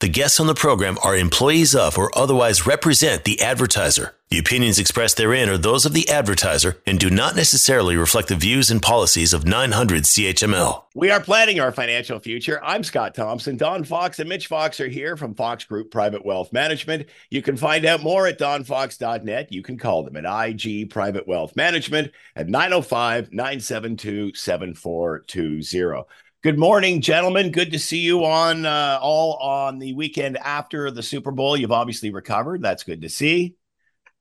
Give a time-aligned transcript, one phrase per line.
[0.00, 4.14] the guests on the program are employees of or otherwise represent the advertiser.
[4.30, 8.36] The opinions expressed therein are those of the advertiser and do not necessarily reflect the
[8.36, 10.84] views and policies of 900 CHML.
[10.94, 12.64] We are planning our financial future.
[12.64, 13.58] I'm Scott Thompson.
[13.58, 17.08] Don Fox and Mitch Fox are here from Fox Group Private Wealth Management.
[17.28, 19.52] You can find out more at donfox.net.
[19.52, 26.06] You can call them at IG Private Wealth Management at 905 972 7420.
[26.42, 27.50] Good morning, gentlemen.
[27.50, 31.54] Good to see you on uh, all on the weekend after the Super Bowl.
[31.54, 32.62] You've obviously recovered.
[32.62, 33.56] That's good to see.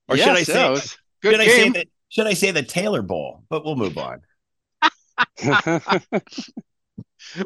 [0.09, 0.81] Or yes, should I say,
[1.23, 1.88] should I say that?
[2.09, 3.45] Should I say the Taylor Bowl?
[3.48, 4.20] But we'll move on.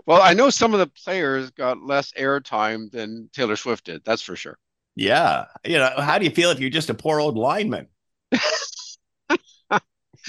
[0.07, 4.03] well, I know some of the players got less airtime than Taylor Swift did.
[4.03, 4.57] That's for sure.
[4.95, 7.89] Yeah, you know, how do you feel if you're just a poor old lineman?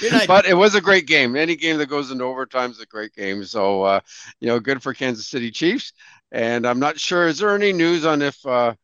[0.01, 1.37] You're not- But it was a great game.
[1.37, 3.45] Any game that goes into overtime is a great game.
[3.45, 4.01] So, uh,
[4.41, 5.93] you know, good for Kansas City Chiefs.
[6.33, 7.27] And I'm not sure.
[7.29, 8.75] Is there any news on if, uh,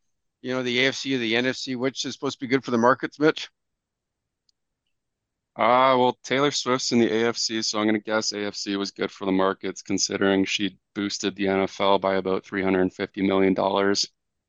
[0.43, 2.79] you know, the AFC or the NFC, which is supposed to be good for the
[2.79, 3.49] markets, Mitch?
[5.57, 9.11] Uh, well, Taylor Swift's in the AFC, so I'm going to guess AFC was good
[9.11, 13.55] for the markets considering she boosted the NFL by about $350 million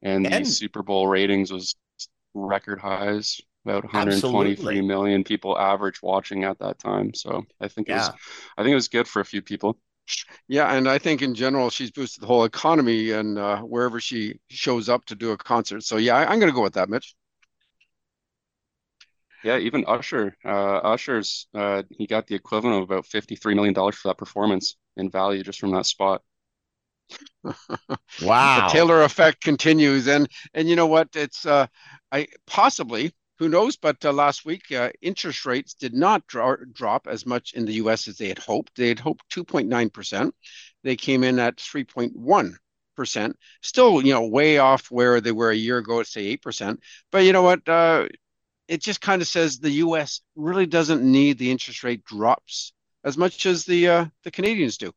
[0.03, 1.75] and the Super Bowl ratings was
[2.33, 4.81] record highs, about 123 Absolutely.
[4.81, 7.13] million people average watching at that time.
[7.13, 8.09] So I think it was,
[8.57, 9.77] I think it was good for a few people.
[10.47, 14.39] Yeah, and I think in general she's boosted the whole economy and uh, wherever she
[14.49, 15.83] shows up to do a concert.
[15.83, 17.15] So yeah, I, I'm going to go with that, Mitch.
[19.43, 20.49] Yeah, even Usher, uh,
[20.83, 25.41] Usher's, uh, he got the equivalent of about $53 million for that performance in value
[25.43, 26.21] just from that spot.
[28.23, 28.67] wow.
[28.67, 31.09] the Taylor effect continues, and and you know what?
[31.13, 31.67] It's uh,
[32.09, 37.07] I possibly who knows, but uh, last week uh, interest rates did not dro- drop
[37.07, 38.07] as much in the U.S.
[38.07, 38.75] as they had hoped.
[38.75, 40.35] They had hoped 2.9 percent.
[40.83, 42.53] They came in at 3.1
[42.95, 43.35] percent.
[43.63, 46.79] Still, you know, way off where they were a year ago at say 8 percent.
[47.11, 47.67] But you know what?
[47.67, 48.09] Uh,
[48.67, 50.21] it just kind of says the U.S.
[50.35, 54.93] really doesn't need the interest rate drops as much as the uh, the Canadians do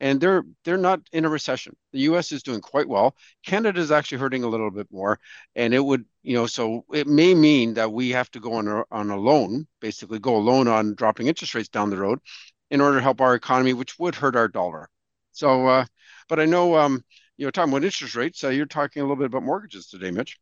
[0.00, 1.76] and they're they're not in a recession.
[1.92, 2.32] The U.S.
[2.32, 3.14] is doing quite well.
[3.44, 5.18] Canada is actually hurting a little bit more,
[5.54, 8.68] and it would you know so it may mean that we have to go on
[8.68, 12.20] a, on a loan, basically go alone on dropping interest rates down the road,
[12.70, 14.88] in order to help our economy, which would hurt our dollar.
[15.32, 15.84] So, uh,
[16.28, 17.04] but I know um,
[17.36, 20.10] you know talking about interest rates, uh, you're talking a little bit about mortgages today,
[20.10, 20.38] Mitch.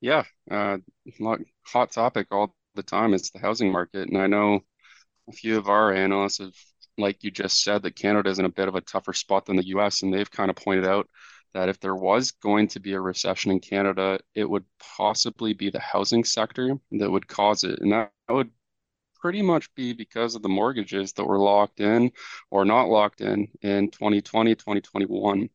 [0.00, 0.78] Yeah, uh,
[1.62, 3.14] hot topic all the time.
[3.14, 4.60] It's the housing market, and I know
[5.28, 6.54] a few of our analysts have,
[6.98, 9.56] like you just said, that Canada is in a bit of a tougher spot than
[9.56, 11.08] the U.S., and they've kind of pointed out
[11.52, 15.70] that if there was going to be a recession in Canada, it would possibly be
[15.70, 18.50] the housing sector that would cause it, and that would
[19.20, 22.10] pretty much be because of the mortgages that were locked in
[22.50, 25.48] or not locked in in 2020, 2021.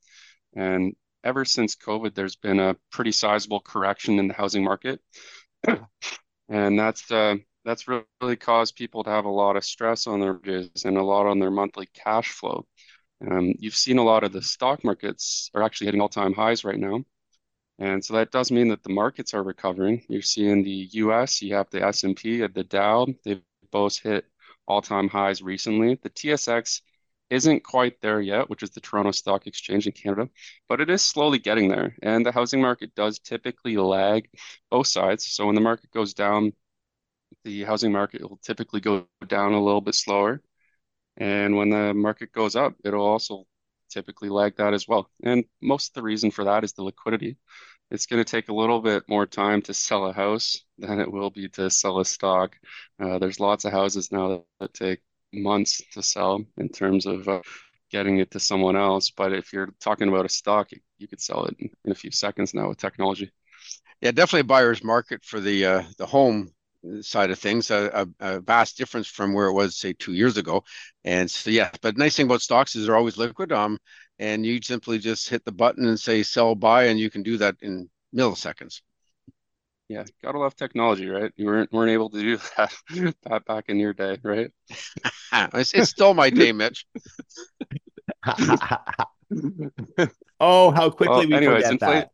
[0.55, 5.01] And ever since COVID, there's been a pretty sizable correction in the housing market.
[6.47, 10.33] And that's uh, that's really caused people to have a lot of stress on their
[10.33, 12.65] mortgages and a lot on their monthly cash flow.
[13.29, 16.79] Um, you've seen a lot of the stock markets are actually hitting all-time highs right
[16.79, 17.03] now.
[17.79, 20.05] And so that does mean that the markets are recovering.
[20.09, 24.25] You're seeing the US, you have the S&P and the Dow, they've both hit
[24.67, 25.99] all-time highs recently.
[26.01, 26.81] The TSX
[27.29, 30.29] isn't quite there yet, which is the Toronto Stock Exchange in Canada,
[30.69, 31.95] but it is slowly getting there.
[32.03, 34.29] And the housing market does typically lag
[34.69, 35.25] both sides.
[35.27, 36.53] So when the market goes down,
[37.43, 40.41] the housing market will typically go down a little bit slower.
[41.17, 43.45] And when the market goes up, it'll also
[43.89, 45.09] typically lag that as well.
[45.23, 47.37] And most of the reason for that is the liquidity.
[47.91, 51.11] It's going to take a little bit more time to sell a house than it
[51.11, 52.57] will be to sell a stock.
[52.99, 57.41] Uh, there's lots of houses now that, take months to sell in terms of uh,
[57.91, 59.11] getting it to someone else.
[59.11, 61.95] But if you're talking about a stock, you, you could sell it in, in a
[61.95, 63.31] few seconds now with technology.
[64.01, 66.51] Yeah, definitely a buyer's market for the uh, the home
[67.01, 67.71] side of things.
[67.71, 70.63] A, a, a vast difference from where it was, say, two years ago.
[71.03, 73.51] And so, yeah, but nice thing about stocks is they're always liquid.
[73.51, 73.77] Um,
[74.19, 77.37] and you simply just hit the button and say sell, buy, and you can do
[77.37, 78.81] that in milliseconds.
[79.87, 81.31] Yeah, gotta love technology, right?
[81.35, 82.73] You weren't weren't able to do that,
[83.23, 84.51] that back in your day, right?
[85.33, 86.87] it's, it's still my day, Mitch.
[90.39, 92.11] oh, how quickly Well, we anyways, forget inflate- that.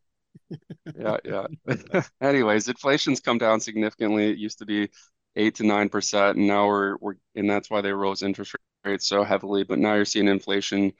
[0.98, 2.02] Yeah, yeah.
[2.22, 4.30] Anyways, inflation's come down significantly.
[4.30, 4.90] It used to be
[5.36, 9.08] eight to nine percent, and now we're we're and that's why they rose interest rates
[9.08, 9.64] so heavily.
[9.64, 10.94] But now you're seeing inflation.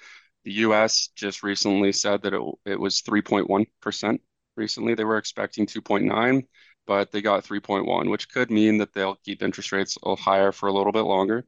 [0.44, 1.10] The U.S.
[1.16, 4.22] just recently said that it it was 3.1 percent.
[4.56, 6.48] Recently, they were expecting 2.9,
[6.88, 10.68] but they got 3.1, which could mean that they'll keep interest rates a higher for
[10.70, 11.46] a little bit longer.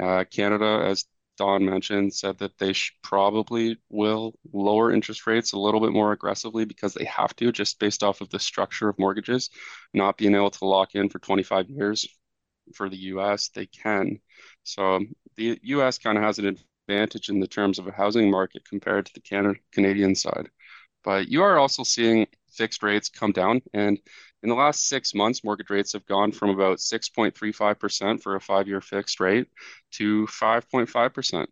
[0.00, 1.04] Uh, Canada, as
[1.40, 6.66] Don mentioned, said that they probably will lower interest rates a little bit more aggressively
[6.66, 9.48] because they have to, just based off of the structure of mortgages,
[9.94, 12.06] not being able to lock in for 25 years
[12.74, 14.20] for the US, they can.
[14.64, 15.00] So
[15.36, 19.06] the US kind of has an advantage in the terms of a housing market compared
[19.06, 20.50] to the Canada Canadian side.
[21.02, 23.62] But you are also seeing fixed rates come down.
[23.72, 23.98] And
[24.42, 28.68] in the last six months, mortgage rates have gone from about 6.35% for a five
[28.68, 29.48] year fixed rate
[29.92, 31.46] to 5.5%,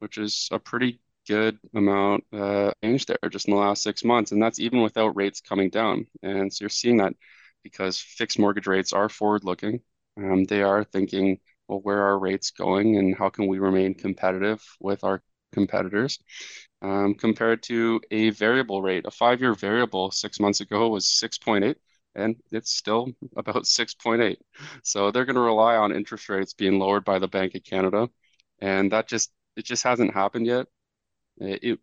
[0.00, 4.32] which is a pretty good amount uh, change there just in the last six months.
[4.32, 6.06] And that's even without rates coming down.
[6.22, 7.14] And so you're seeing that
[7.62, 9.80] because fixed mortgage rates are forward looking.
[10.16, 14.62] Um, they are thinking, well, where are rates going and how can we remain competitive
[14.80, 15.22] with our
[15.52, 16.18] competitors?
[16.82, 19.04] um, compared to a variable rate.
[19.06, 21.76] A five-year variable six months ago was 6.8,
[22.14, 24.38] and it's still about 6.8.
[24.82, 28.08] So they're going to rely on interest rates being lowered by the Bank of Canada,
[28.60, 30.66] and that just it just hasn't happened yet.
[31.38, 31.80] It, it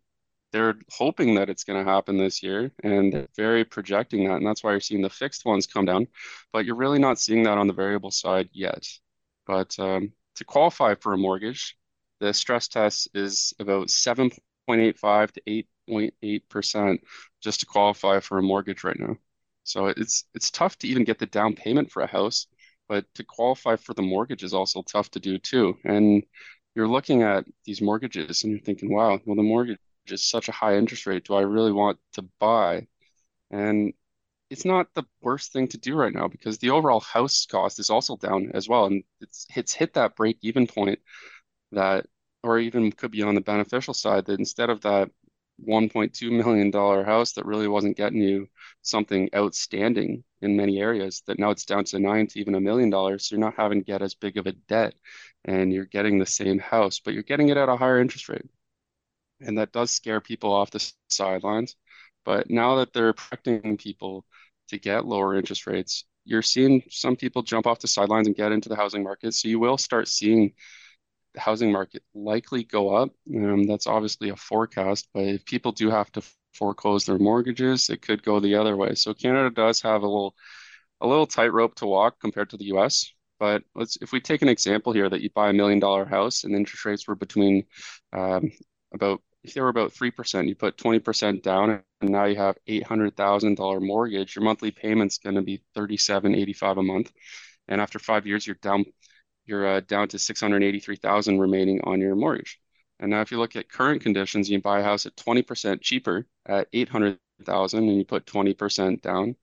[0.52, 4.46] they're hoping that it's going to happen this year, and they're very projecting that, and
[4.46, 6.06] that's why you're seeing the fixed ones come down.
[6.52, 8.86] But you're really not seeing that on the variable side yet.
[9.46, 11.76] But um, to qualify for a mortgage,
[12.20, 15.42] the stress test is about 7.85 to
[15.88, 16.98] 8.8%
[17.42, 19.16] just to qualify for a mortgage right now.
[19.68, 22.46] So it's it's tough to even get the down payment for a house,
[22.88, 25.76] but to qualify for the mortgage is also tough to do too.
[25.84, 26.24] And
[26.74, 30.52] you're looking at these mortgages and you're thinking, wow, well the mortgage is such a
[30.52, 31.24] high interest rate.
[31.24, 32.86] Do I really want to buy?
[33.50, 33.94] And
[34.50, 37.90] it's not the worst thing to do right now because the overall house cost is
[37.90, 38.86] also down as well.
[38.86, 41.00] And it's it's hit that break even point
[41.72, 42.06] that
[42.42, 45.10] or even could be on the beneficial side that instead of that
[45.66, 46.72] $1.2 million
[47.04, 48.48] house that really wasn't getting you
[48.82, 52.90] something outstanding in many areas, that now it's down to nine to even a million
[52.90, 53.26] dollars.
[53.26, 54.94] So you're not having to get as big of a debt
[55.44, 58.46] and you're getting the same house, but you're getting it at a higher interest rate.
[59.40, 61.76] And that does scare people off the sidelines.
[62.24, 64.24] But now that they're expecting people
[64.68, 68.52] to get lower interest rates, you're seeing some people jump off the sidelines and get
[68.52, 69.32] into the housing market.
[69.34, 70.52] So you will start seeing
[71.38, 73.10] housing market likely go up.
[73.34, 76.22] Um, that's obviously a forecast, but if people do have to
[76.54, 78.94] foreclose their mortgages, it could go the other way.
[78.94, 80.34] So Canada does have a little
[81.00, 83.12] a little tightrope to walk compared to the US.
[83.38, 86.44] But let's if we take an example here that you buy a million dollar house
[86.44, 87.64] and interest rates were between
[88.12, 88.50] um,
[88.92, 92.36] about if they were about three percent, you put twenty percent down, and now you
[92.36, 94.34] have eight hundred thousand dollar mortgage.
[94.34, 97.12] Your monthly payment's going to be thirty seven eighty five a month,
[97.68, 98.84] and after five years, you're down
[99.48, 102.60] you're uh, down to 683,000 remaining on your mortgage.
[103.00, 106.26] And now if you look at current conditions, you buy a house at 20% cheaper
[106.46, 109.36] at 800,000 and you put 20% down,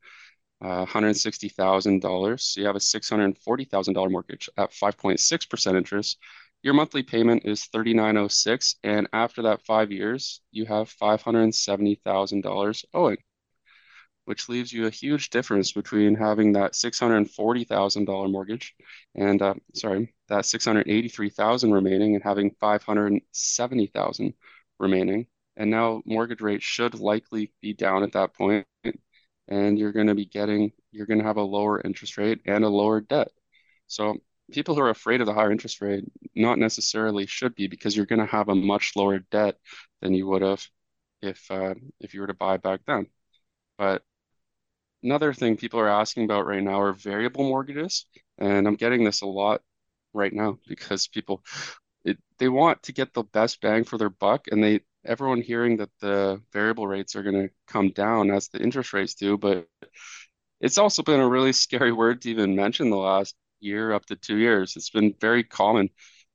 [0.61, 2.41] uh, $160,000.
[2.41, 6.17] So you have a $640,000 mortgage at 5.6% interest.
[6.63, 13.17] Your monthly payment is 3906 and after that 5 years, you have $570,000 owing
[14.25, 18.75] which leaves you a huge difference between having that $640,000 mortgage
[19.15, 24.33] and uh, sorry, that 683,000 remaining and having 570,000
[24.79, 25.27] remaining.
[25.57, 28.65] And now mortgage rates should likely be down at that point
[29.47, 32.63] and you're going to be getting you're going to have a lower interest rate and
[32.63, 33.29] a lower debt.
[33.87, 34.17] So
[34.51, 36.05] people who are afraid of the higher interest rate
[36.35, 39.57] not necessarily should be because you're going to have a much lower debt
[40.01, 40.65] than you would have
[41.21, 43.07] if uh, if you were to buy back then.
[43.77, 44.03] But
[45.05, 48.07] Another thing people are asking about right now are variable mortgages,
[48.39, 49.61] and I'm getting this a lot
[50.13, 51.43] right now because people
[52.03, 55.77] it, they want to get the best bang for their buck, and they everyone hearing
[55.77, 59.67] that the variable rates are going to come down as the interest rates do, but
[60.61, 64.15] it's also been a really scary word to even mention the last year up to
[64.15, 64.75] two years.
[64.75, 65.89] It's been very common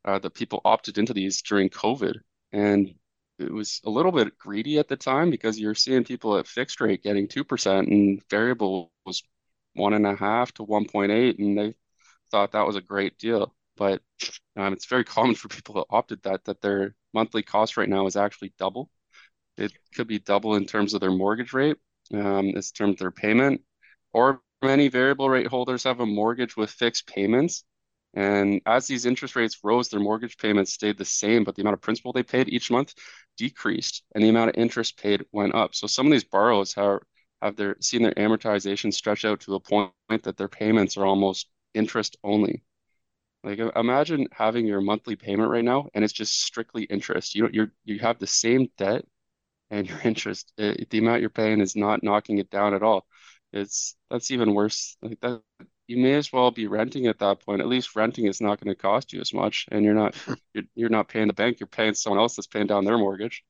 [0.05, 2.15] uh, that people opted into these during COVID,
[2.53, 2.95] and
[3.41, 6.81] it was a little bit greedy at the time because you're seeing people at fixed
[6.81, 9.23] rate getting 2% and variable was
[9.75, 11.75] one and a half to 1.8 and they
[12.31, 13.55] thought that was a great deal.
[13.77, 14.03] But
[14.57, 18.07] um, it's very common for people that opted that that their monthly cost right now
[18.07, 18.91] is actually double.
[19.57, 21.77] It could be double in terms of their mortgage rate
[22.13, 23.63] um, in terms of their payment
[24.13, 27.65] or many variable rate holders have a mortgage with fixed payments.
[28.15, 31.75] And as these interest rates rose, their mortgage payments stayed the same, but the amount
[31.75, 32.93] of principal they paid each month
[33.41, 35.75] decreased and the amount of interest paid went up.
[35.75, 37.01] So some of these borrowers have,
[37.43, 39.93] have their seen their amortization stretch out to a point
[40.25, 42.63] that their payments are almost interest only.
[43.45, 47.35] Like imagine having your monthly payment right now and it's just strictly interest.
[47.35, 49.05] You you you have the same debt
[49.71, 53.07] and your interest, it, the amount you're paying is not knocking it down at all.
[53.53, 54.97] It's that's even worse.
[55.03, 55.43] Like that
[55.91, 57.61] you may as well be renting at that point.
[57.61, 60.15] At least renting is not going to cost you as much, and you're not
[60.55, 61.59] you're, you're not paying the bank.
[61.59, 63.43] You're paying someone else that's paying down their mortgage.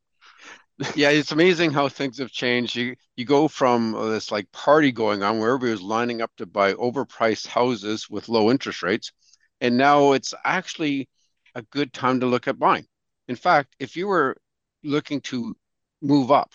[0.94, 2.74] yeah, it's amazing how things have changed.
[2.76, 6.30] You you go from uh, this like party going on where everybody was lining up
[6.38, 9.12] to buy overpriced houses with low interest rates,
[9.60, 11.10] and now it's actually
[11.54, 12.86] a good time to look at buying.
[13.28, 14.38] In fact, if you were
[14.82, 15.54] looking to
[16.00, 16.52] move up,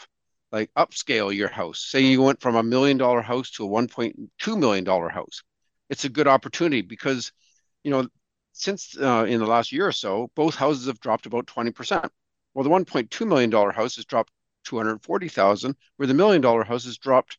[0.51, 4.58] like upscale your house, say you went from a million dollar house to a 1.2
[4.58, 5.44] million dollar house,
[5.89, 7.32] it's a good opportunity because,
[7.84, 8.08] you know,
[8.54, 12.10] since uh, in the last year or so, both houses have dropped about 20%.
[12.54, 14.32] Well, the 1.2 million dollar house has dropped
[14.65, 17.38] 240,000, where the million dollar house has dropped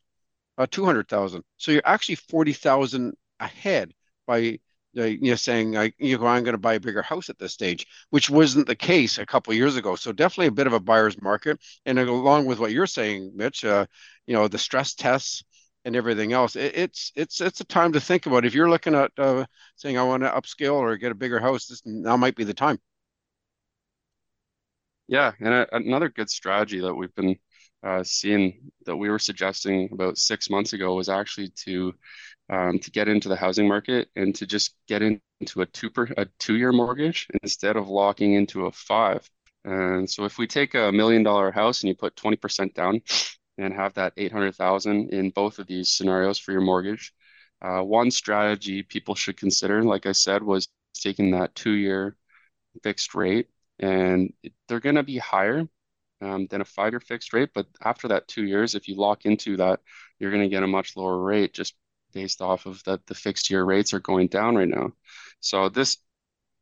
[0.57, 1.43] uh, 200,000.
[1.57, 3.93] So you're actually 40,000 ahead
[4.25, 4.59] by
[4.97, 7.37] uh, you know saying I, you know, I'm going to buy a bigger house at
[7.37, 9.95] this stage, which wasn't the case a couple years ago.
[9.95, 11.59] So definitely a bit of a buyer's market.
[11.85, 13.85] And along with what you're saying, Mitch, uh,
[14.25, 15.43] you know the stress tests
[15.87, 18.45] and everything else, it, it's it's it's a time to think about.
[18.45, 19.45] If you're looking at uh,
[19.77, 22.53] saying I want to upscale or get a bigger house, this now might be the
[22.53, 22.77] time.
[25.07, 27.37] Yeah, and a, another good strategy that we've been
[27.83, 31.93] uh, seeing that we were suggesting about six months ago was actually to
[32.49, 36.07] um, to get into the housing market and to just get into a two per,
[36.17, 39.27] a two year mortgage instead of locking into a five.
[39.63, 43.01] And so if we take a million dollar house and you put 20% down
[43.57, 47.13] and have that 800,000 in both of these scenarios for your mortgage,
[47.61, 52.15] uh, one strategy people should consider, like I said, was taking that two year
[52.83, 53.47] fixed rate
[53.79, 54.33] and
[54.67, 55.67] they're going to be higher
[56.21, 57.49] um, than a five-year fixed rate.
[57.53, 59.79] But after that two years, if you lock into that,
[60.19, 61.75] you're going to get a much lower rate just
[62.13, 64.91] based off of that the fixed year rates are going down right now.
[65.39, 65.97] So this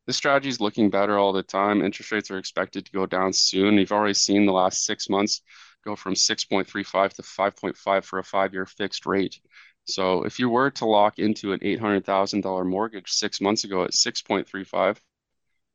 [0.07, 1.81] this strategy is looking better all the time.
[1.81, 3.75] Interest rates are expected to go down soon.
[3.75, 5.41] You've already seen the last six months
[5.85, 9.39] go from 6.35 to 5.5 for a five-year fixed rate.
[9.85, 14.97] So if you were to lock into an $800,000 mortgage six months ago at 6.35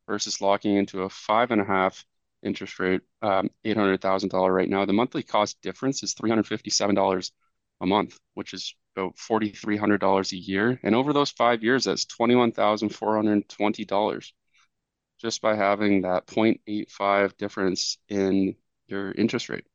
[0.07, 2.05] versus locking into a five and a half
[2.43, 7.31] interest rate, um, $800,000 right now, the monthly cost difference is $357
[7.79, 10.79] a month, which is about $4,300 a year.
[10.83, 14.31] And over those five years, that's $21,420
[15.21, 18.55] just by having that 0.85 difference in
[18.87, 19.65] your interest rate.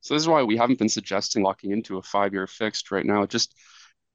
[0.00, 3.22] So this is why we haven't been suggesting locking into a five-year fixed right now.
[3.22, 3.54] It just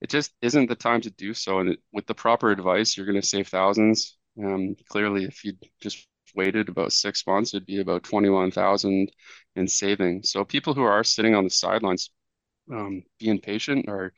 [0.01, 1.59] it just isn't the time to do so.
[1.59, 4.17] And it, with the proper advice, you're going to save thousands.
[4.43, 9.09] Um, clearly, if you just waited about six months, it'd be about 21,000
[9.55, 10.31] in savings.
[10.31, 12.09] So people who are sitting on the sidelines,
[12.71, 14.13] um, being patient are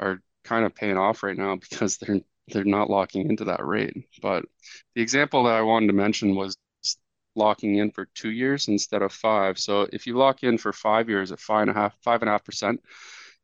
[0.00, 3.94] are kind of paying off right now because they're they're not locking into that rate.
[4.22, 4.44] But
[4.94, 6.56] the example that I wanted to mention was
[7.38, 9.58] locking in for two years instead of five.
[9.58, 12.28] So if you lock in for five years at five and a half, five and
[12.28, 12.82] a half percent,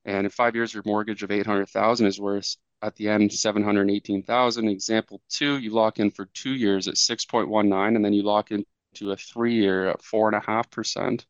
[0.05, 3.33] and in five years your mortgage of eight hundred thousand is worth at the end
[3.33, 4.69] 718,000.
[4.69, 9.13] Example two, you lock in for two years at 6.19, and then you lock into
[9.13, 11.27] a three year at four and a half percent,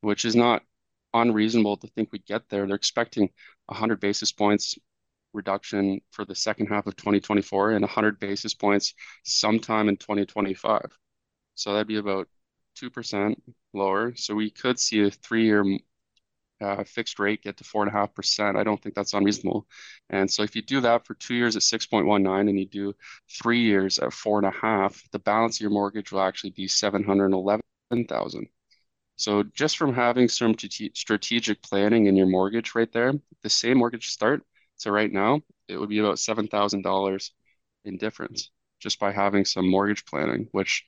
[0.00, 0.62] which is not
[1.14, 2.66] unreasonable to think we get there.
[2.66, 3.30] They're expecting
[3.66, 4.76] 100 basis points
[5.32, 10.82] reduction for the second half of 2024 and 100 basis points sometime in 2025.
[11.60, 12.26] So that'd be about
[12.76, 13.34] 2%
[13.74, 14.14] lower.
[14.16, 15.62] So we could see a three year
[16.62, 18.56] uh, fixed rate get to 4.5%.
[18.56, 19.66] I don't think that's unreasonable.
[20.08, 22.94] And so if you do that for two years at 6.19 and you do
[23.42, 28.46] three years at 4.5, the balance of your mortgage will actually be 711,000.
[29.16, 30.54] So just from having some
[30.94, 33.12] strategic planning in your mortgage right there,
[33.42, 34.42] the same mortgage start.
[34.76, 37.30] So right now, it would be about $7,000
[37.84, 40.86] in difference just by having some mortgage planning, which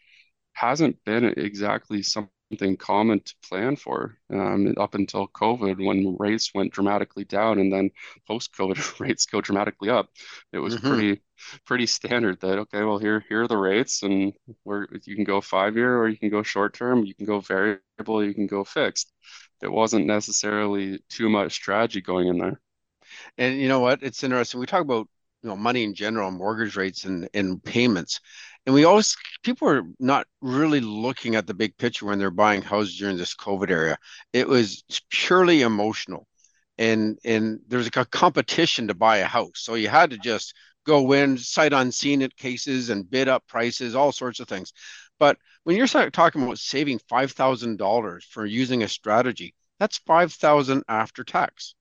[0.52, 6.72] hasn't been exactly something common to plan for um, up until COVID when rates went
[6.72, 7.90] dramatically down and then
[8.26, 10.08] post COVID rates go dramatically up.
[10.52, 10.88] It was mm-hmm.
[10.88, 11.22] pretty
[11.66, 14.32] pretty standard that okay, well here here are the rates and
[14.62, 17.40] where you can go five year or you can go short term, you can go
[17.40, 19.12] variable, you can go fixed.
[19.62, 22.60] It wasn't necessarily too much strategy going in there.
[23.38, 24.02] And you know what?
[24.02, 24.60] It's interesting.
[24.60, 25.08] We talk about
[25.42, 28.20] you know money in general, mortgage rates and and payments
[28.66, 32.62] and we always people are not really looking at the big picture when they're buying
[32.62, 33.98] houses during this COVID era.
[34.32, 36.26] It was purely emotional,
[36.78, 41.12] and and there's a competition to buy a house, so you had to just go
[41.12, 44.72] in sight unseen at cases and bid up prices, all sorts of things.
[45.18, 50.32] But when you're talking about saving five thousand dollars for using a strategy, that's five
[50.32, 51.74] thousand after tax.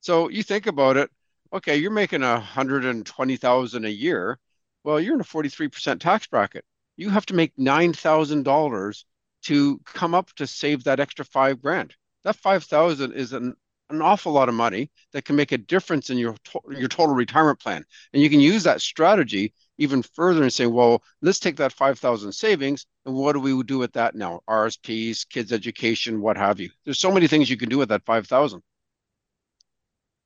[0.00, 1.10] So you think about it.
[1.52, 4.38] Okay, you're making a hundred and twenty thousand a year
[4.84, 6.64] well, you're in a 43% tax bracket.
[6.96, 9.04] You have to make $9,000
[9.42, 11.94] to come up to save that extra five grand.
[12.24, 13.54] That 5,000 is an
[13.90, 17.14] an awful lot of money that can make a difference in your to- your total
[17.14, 17.84] retirement plan.
[18.12, 22.32] And you can use that strategy even further and say, well, let's take that 5,000
[22.32, 24.40] savings and what do we do with that now?
[24.48, 26.70] RSPs, kids education, what have you.
[26.84, 28.62] There's so many things you can do with that 5,000.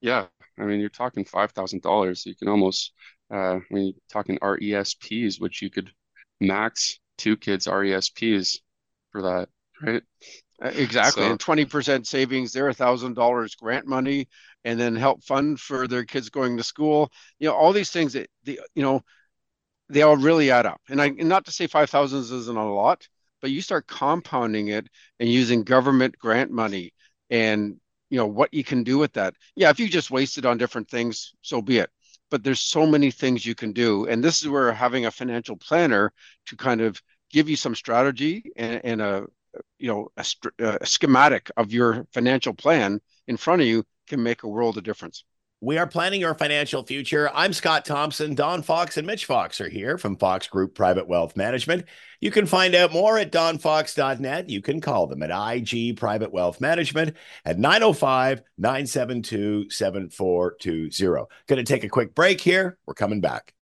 [0.00, 0.26] Yeah,
[0.58, 2.24] I mean, you're talking five thousand dollars.
[2.26, 2.92] You can almost,
[3.32, 5.90] uh, I mean, talking RESPs, which you could
[6.40, 8.58] max two kids RESPs
[9.12, 9.48] for that,
[9.82, 10.02] right?
[10.62, 14.28] Uh, exactly, so, and twenty percent savings there, a thousand dollars grant money,
[14.64, 17.10] and then help fund for their kids going to school.
[17.38, 19.02] You know, all these things that the you know,
[19.88, 20.80] they all really add up.
[20.88, 23.06] And I and not to say five thousands isn't a lot,
[23.40, 24.88] but you start compounding it
[25.20, 26.92] and using government grant money
[27.30, 27.76] and
[28.10, 29.34] you know what you can do with that.
[29.54, 31.90] Yeah if you just waste it on different things so be it.
[32.30, 35.56] But there's so many things you can do and this is where having a financial
[35.56, 36.12] planner
[36.46, 39.26] to kind of give you some strategy and, and a
[39.78, 40.24] you know a,
[40.80, 44.84] a schematic of your financial plan in front of you can make a world of
[44.84, 45.24] difference
[45.60, 47.30] we are planning your financial future.
[47.32, 48.34] I'm Scott Thompson.
[48.34, 51.86] Don Fox and Mitch Fox are here from Fox Group Private Wealth Management.
[52.20, 54.50] You can find out more at donfox.net.
[54.50, 61.26] You can call them at IG Private Wealth Management at 905 972 7420.
[61.46, 62.76] Going to take a quick break here.
[62.86, 63.55] We're coming back.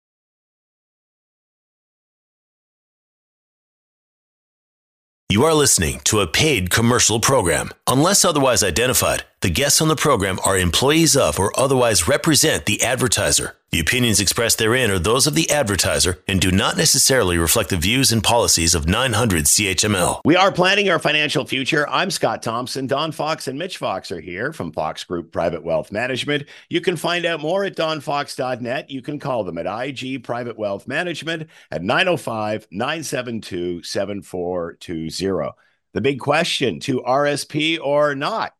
[5.31, 7.69] You are listening to a paid commercial program.
[7.87, 12.83] Unless otherwise identified, the guests on the program are employees of or otherwise represent the
[12.83, 13.55] advertiser.
[13.71, 17.77] The opinions expressed therein are those of the advertiser and do not necessarily reflect the
[17.77, 20.19] views and policies of 900 CHML.
[20.25, 21.87] We are planning our financial future.
[21.87, 22.85] I'm Scott Thompson.
[22.85, 26.49] Don Fox and Mitch Fox are here from Fox Group Private Wealth Management.
[26.67, 28.89] You can find out more at donfox.net.
[28.89, 35.51] You can call them at IG Private Wealth Management at 905 972 7420.
[35.93, 38.53] The big question to RSP or not?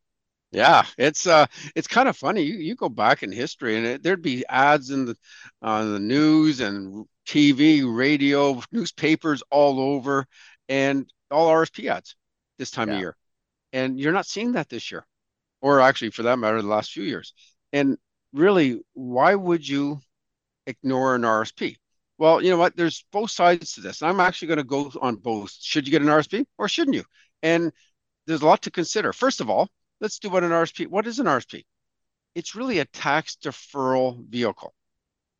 [0.52, 2.42] Yeah, it's uh, it's kind of funny.
[2.42, 5.18] You you go back in history, and it, there'd be ads in the
[5.62, 10.26] on the news and TV, radio, newspapers all over,
[10.68, 12.16] and all RSP ads
[12.58, 12.96] this time yeah.
[12.96, 13.18] of year.
[13.74, 15.06] And you're not seeing that this year,
[15.62, 17.34] or actually, for that matter, the last few years.
[17.72, 17.98] And
[18.34, 20.02] really, why would you
[20.68, 21.78] ignore an RSP?
[22.18, 22.76] Well, you know what?
[22.76, 24.02] There's both sides to this.
[24.02, 25.56] I'm actually going to go on both.
[25.60, 27.04] Should you get an RSP or shouldn't you?
[27.42, 27.72] And
[28.28, 29.14] there's a lot to consider.
[29.14, 29.70] First of all,
[30.02, 30.88] let's do what an RSP.
[30.88, 31.64] What is an RSP?
[32.36, 34.74] It's really a tax deferral vehicle.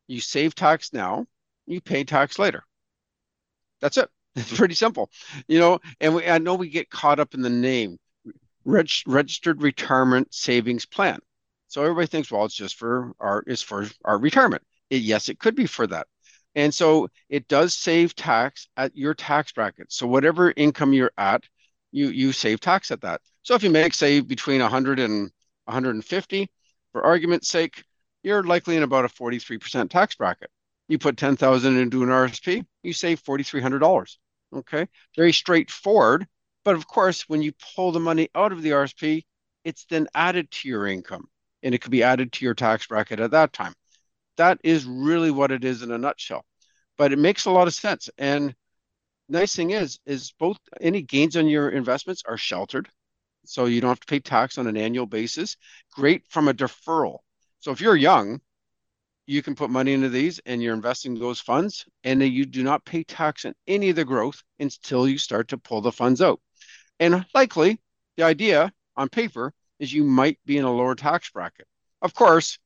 [0.06, 1.26] You save tax now,
[1.66, 2.64] you pay tax later.
[3.80, 4.08] That's it.
[4.34, 5.10] It's pretty simple,
[5.46, 5.78] you know.
[6.00, 7.98] And we, I know we get caught up in the name,
[8.64, 11.18] Reg, registered retirement savings plan.
[11.68, 14.62] So everybody thinks, well, it's just for our is for our retirement.
[14.88, 16.06] It, yes, it could be for that.
[16.54, 19.92] And so it does save tax at your tax bracket.
[19.92, 21.44] So whatever income you're at,
[21.90, 23.20] you you save tax at that.
[23.44, 25.30] So if you make, say, between 100 and
[25.64, 26.48] 150,
[26.92, 27.82] for argument's sake,
[28.22, 30.50] you're likely in about a 43% tax bracket.
[30.88, 34.16] You put 10,000 into an RSP, you save $4,300.
[34.54, 36.26] Okay, very straightforward.
[36.64, 39.22] But of course, when you pull the money out of the RSP,
[39.64, 41.28] it's then added to your income,
[41.62, 43.72] and it could be added to your tax bracket at that time.
[44.36, 46.44] That is really what it is in a nutshell.
[46.98, 48.08] But it makes a lot of sense.
[48.18, 48.54] And
[49.28, 52.88] nice thing is, is both any gains on your investments are sheltered
[53.44, 55.56] so you don't have to pay tax on an annual basis.
[55.92, 57.18] Great from a deferral.
[57.60, 58.40] So if you're young,
[59.26, 62.84] you can put money into these and you're investing those funds, and you do not
[62.84, 66.40] pay tax on any of the growth until you start to pull the funds out.
[66.98, 67.80] And likely,
[68.16, 71.66] the idea on paper is you might be in a lower tax bracket.
[72.00, 72.58] Of course,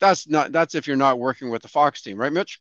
[0.00, 2.60] that's not that's if you're not working with the Fox team, right, Mitch?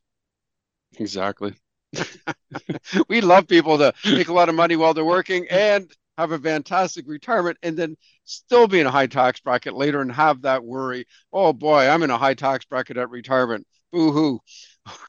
[0.98, 1.54] Exactly.
[3.10, 6.39] we love people to make a lot of money while they're working and have a
[6.39, 10.63] fantastic retirement, and then still be in a high tax bracket later and have that
[10.63, 11.06] worry.
[11.32, 13.65] Oh boy, I'm in a high tax bracket at retirement.
[13.91, 14.39] Boo hoo.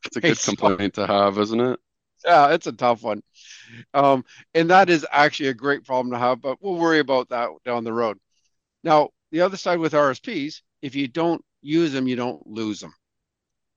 [0.05, 1.81] It's a good so, complaint to have, isn't it?
[2.25, 3.23] Yeah, it's a tough one.
[3.95, 7.51] Um, and that is actually a great problem to have, but we'll worry about that
[7.65, 8.19] down the road.
[8.83, 12.95] Now, the other side with RSPs, if you don't use them, you don't lose them.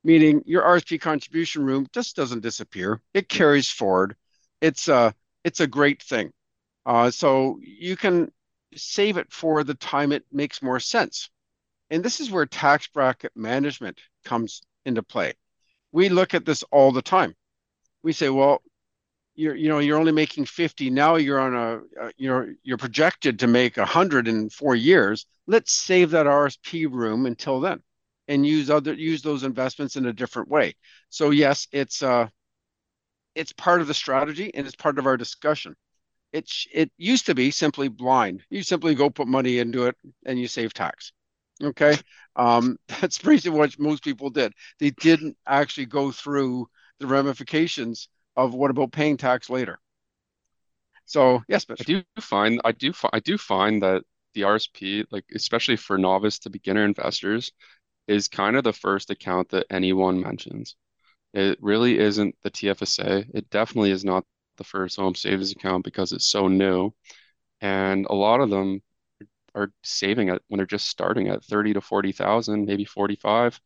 [0.04, 3.02] Meaning your RSP contribution room just doesn't disappear.
[3.14, 4.16] It carries forward.
[4.62, 5.14] It's a
[5.44, 6.32] it's a great thing.
[6.86, 8.32] Uh, so you can
[8.76, 11.30] save it for the time it makes more sense.
[11.90, 15.34] And this is where tax bracket management comes into play.
[15.92, 17.36] We look at this all the time.
[18.04, 18.62] We say, well,
[19.40, 23.40] you're you know you're only making 50 now you're on a uh, you're you're projected
[23.40, 27.82] to make 100 in 4 years let's save that RSP room until then
[28.28, 30.76] and use other use those investments in a different way
[31.10, 32.28] so yes it's uh
[33.34, 35.74] it's part of the strategy and it's part of our discussion
[36.32, 38.44] it it used to be simply blind.
[38.50, 41.12] You simply go put money into it and you save tax.
[41.62, 41.98] Okay.
[42.36, 44.54] Um, that's basically what most people did.
[44.80, 46.68] They didn't actually go through
[47.00, 49.80] the ramifications of what about paying tax later.
[51.06, 54.04] So yes, but I do find I do I do find that
[54.36, 57.52] the RSP, like especially for novice to beginner investors,
[58.08, 60.76] is kind of the first account that anyone mentions.
[61.34, 63.26] It really isn't the TFSA.
[63.34, 64.24] It definitely is not
[64.60, 66.94] the first home savings account because it's so new.
[67.62, 68.82] And a lot of them
[69.56, 73.60] are saving it when they're just starting at 30 to 40,000, maybe 45.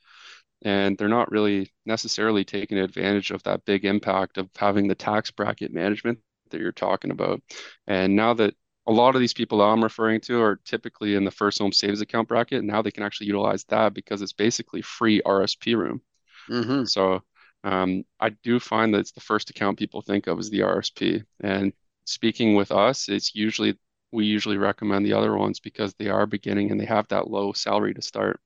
[0.64, 5.30] And they're not really necessarily taking advantage of that big impact of having the tax
[5.30, 6.20] bracket management
[6.52, 7.42] that you're talking about.
[7.86, 8.56] And now that
[8.88, 12.02] a lot of these people I'm referring to are typically in the first home savings
[12.02, 16.02] account bracket, now they can actually utilize that because it's basically free RSP room.
[16.50, 16.86] Mm-hmm.
[16.86, 17.22] So
[17.64, 21.24] um, I do find that it's the first account people think of as the RSP.
[21.42, 21.74] And
[22.06, 23.78] speaking with us, it's usually
[24.12, 27.52] we usually recommend the other ones because they are beginning and they have that low
[27.52, 28.40] salary to start.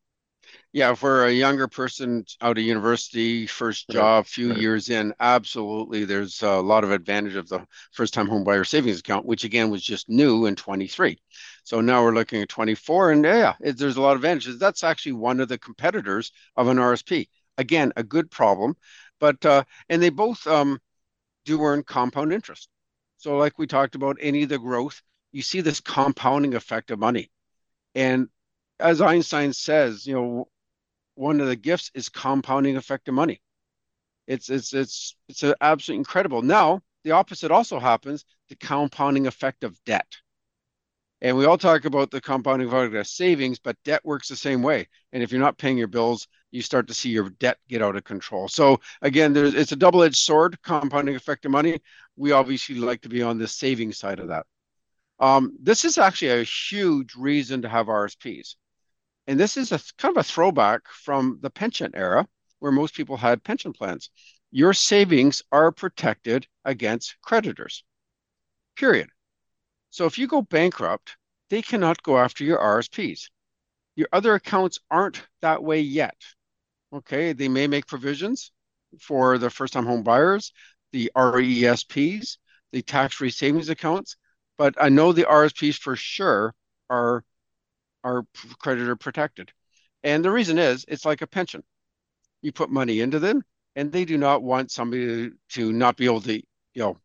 [0.72, 4.28] Yeah, for a younger person out of university, first job, right.
[4.28, 4.60] few right.
[4.60, 9.26] years in, absolutely, there's a lot of advantage of the first-time home buyer savings account,
[9.26, 11.18] which again was just new in 23.
[11.64, 14.60] So now we're looking at 24, and yeah, it, there's a lot of advantages.
[14.60, 17.28] That's actually one of the competitors of an RSP.
[17.58, 18.76] Again, a good problem,
[19.20, 20.80] but uh, and they both um,
[21.46, 22.70] do earn compound interest.
[23.18, 25.02] So, like we talked about, any of the growth
[25.32, 27.30] you see this compounding effect of money.
[27.96, 28.30] And
[28.80, 30.48] as Einstein says, you know,
[31.16, 33.42] one of the gifts is compounding effect of money.
[34.28, 36.42] It's it's it's it's absolutely incredible.
[36.42, 40.08] Now the opposite also happens: the compounding effect of debt.
[41.22, 44.88] And we all talk about the compounding of savings, but debt works the same way.
[45.12, 47.96] And if you're not paying your bills, you start to see your debt get out
[47.96, 48.48] of control.
[48.48, 51.80] So again, there's it's a double-edged sword, compounding effect of money.
[52.16, 54.46] We obviously like to be on the saving side of that.
[55.20, 58.56] Um, this is actually a huge reason to have RSPs.
[59.26, 62.28] And this is a kind of a throwback from the pension era
[62.60, 64.10] where most people had pension plans.
[64.52, 67.84] Your savings are protected against creditors,
[68.76, 69.10] period.
[69.90, 71.18] So if you go bankrupt,
[71.50, 73.30] they cannot go after your RSPs.
[73.96, 76.16] Your other accounts aren't that way yet.
[76.94, 78.52] Okay, they may make provisions
[79.00, 80.54] for the first time home buyers,
[80.92, 82.38] the RESPs,
[82.72, 84.16] the tax free savings accounts,
[84.58, 86.54] but I know the RSPs for sure
[86.90, 87.24] are
[88.04, 88.26] are
[88.60, 89.52] creditor protected.
[90.04, 91.64] And the reason is it's like a pension.
[92.42, 93.44] You put money into them
[93.76, 96.44] and they do not want somebody to, to not be able to, you
[96.76, 96.98] know,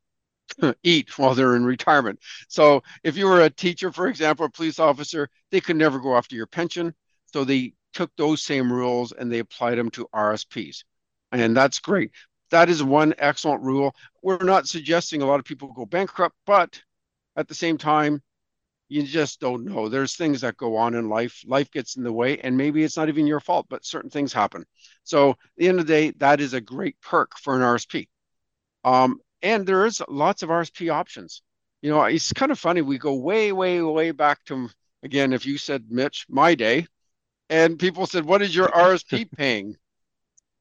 [0.82, 2.18] eat while they're in retirement.
[2.48, 6.16] So if you were a teacher, for example, a police officer, they could never go
[6.16, 6.94] after your pension.
[7.32, 10.84] So they took those same rules and they applied them to RSPs.
[11.30, 12.10] And that's great.
[12.50, 13.94] That is one excellent rule.
[14.22, 16.80] We're not suggesting a lot of people go bankrupt, but
[17.36, 18.22] at the same time,
[18.92, 19.88] you just don't know.
[19.88, 21.42] There's things that go on in life.
[21.46, 24.34] Life gets in the way, and maybe it's not even your fault, but certain things
[24.34, 24.66] happen.
[25.02, 28.08] So, at the end of the day, that is a great perk for an RSP.
[28.84, 31.42] Um, and there is lots of RSP options.
[31.82, 32.80] You know, it's kind of funny.
[32.80, 34.68] We go way, way, way back to
[35.02, 35.32] again.
[35.32, 36.86] If you said Mitch, my day,
[37.50, 39.76] and people said, "What is your RSP paying?"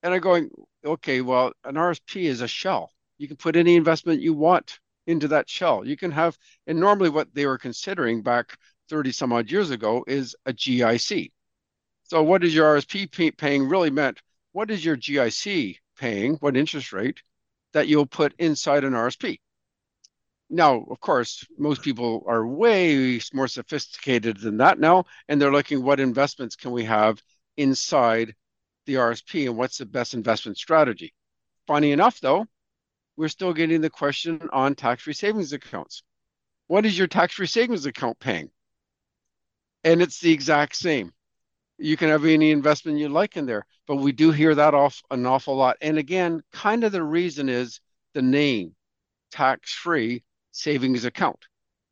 [0.04, 0.50] And I'm going,
[0.84, 2.92] "Okay, well, an RSP is a shell.
[3.18, 5.86] You can put any investment you want into that shell.
[5.86, 8.58] You can have, and normally what they were considering back
[8.90, 11.32] 30 some odd years ago is a GIC.
[12.04, 14.20] So what is your RSP paying really meant?
[14.54, 16.36] What is your GIC paying?
[16.36, 17.22] What interest rate
[17.74, 19.40] that you'll put inside an RSP?
[20.50, 25.82] Now, of course, most people are way more sophisticated than that now, and they're looking
[25.82, 27.22] what investments can we have
[27.56, 28.36] inside
[28.86, 31.14] the RSP and what's the best investment strategy.
[31.68, 32.46] Funny enough, though,
[33.16, 36.04] we're still getting the question on tax-free savings accounts.
[36.68, 38.50] What is your tax-free savings account paying?
[39.84, 41.14] And it's the exact same.
[41.82, 45.02] You can have any investment you like in there, but we do hear that off
[45.10, 45.78] an awful lot.
[45.82, 47.80] And again, kind of the reason is
[48.14, 48.76] the name,
[49.32, 51.40] tax-free savings account.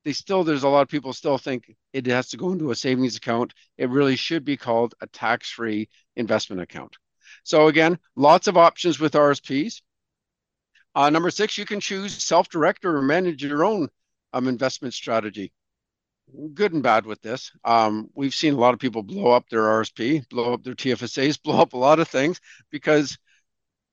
[0.06, 2.76] They still, there's a lot of people still think it has to go into a
[2.76, 3.54] savings account.
[3.78, 6.96] It really should be called a tax-free investment account.
[7.44, 9.82] So again, lots of options with RSPs.
[10.96, 13.90] Uh, number six, you can choose self-direct or manage your own
[14.34, 15.52] um, investment strategy.
[16.54, 17.52] Good and bad with this.
[17.64, 21.42] Um, we've seen a lot of people blow up their RSP, blow up their TFSAs,
[21.44, 22.40] blow up a lot of things
[22.70, 23.18] because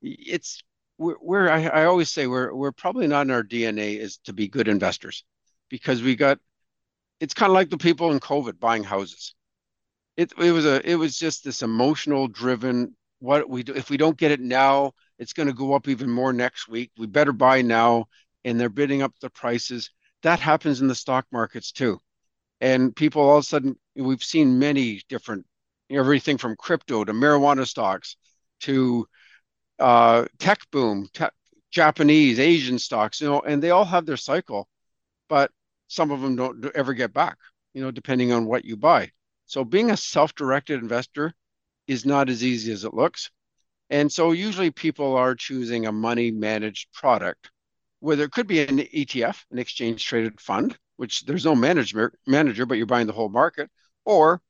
[0.03, 0.63] it's
[0.99, 4.49] we're, I, I always say we're we're probably not in our DNA is to be
[4.49, 5.25] good investors
[5.69, 6.39] because we got
[7.21, 9.35] it's kind of like the people in COVID buying houses.
[10.17, 13.97] It it was a it was just this emotional driven what we do if we
[13.97, 16.91] don't get it now it's going to go up even more next week.
[16.99, 18.07] We better buy now.
[18.45, 19.91] And they're bidding up the prices.
[20.23, 22.01] That happens in the stock markets too.
[22.61, 25.47] And people all of a sudden, we've seen many different
[25.91, 28.17] everything from crypto to marijuana stocks
[28.61, 29.07] to
[29.79, 31.27] uh, tech boom, te-
[31.71, 34.69] Japanese, Asian stocks, you know, and they all have their cycle,
[35.29, 35.51] but
[35.89, 37.37] some of them don't ever get back,
[37.75, 39.11] you know, depending on what you buy.
[39.47, 41.33] So being a self-directed investor
[41.87, 43.31] is not as easy as it looks.
[43.91, 47.51] And so usually people are choosing a money managed product,
[48.01, 52.67] whether it could be an ETF, an exchange traded fund, which there's no manager manager,
[52.67, 53.71] but you're buying the whole market,
[54.05, 54.41] or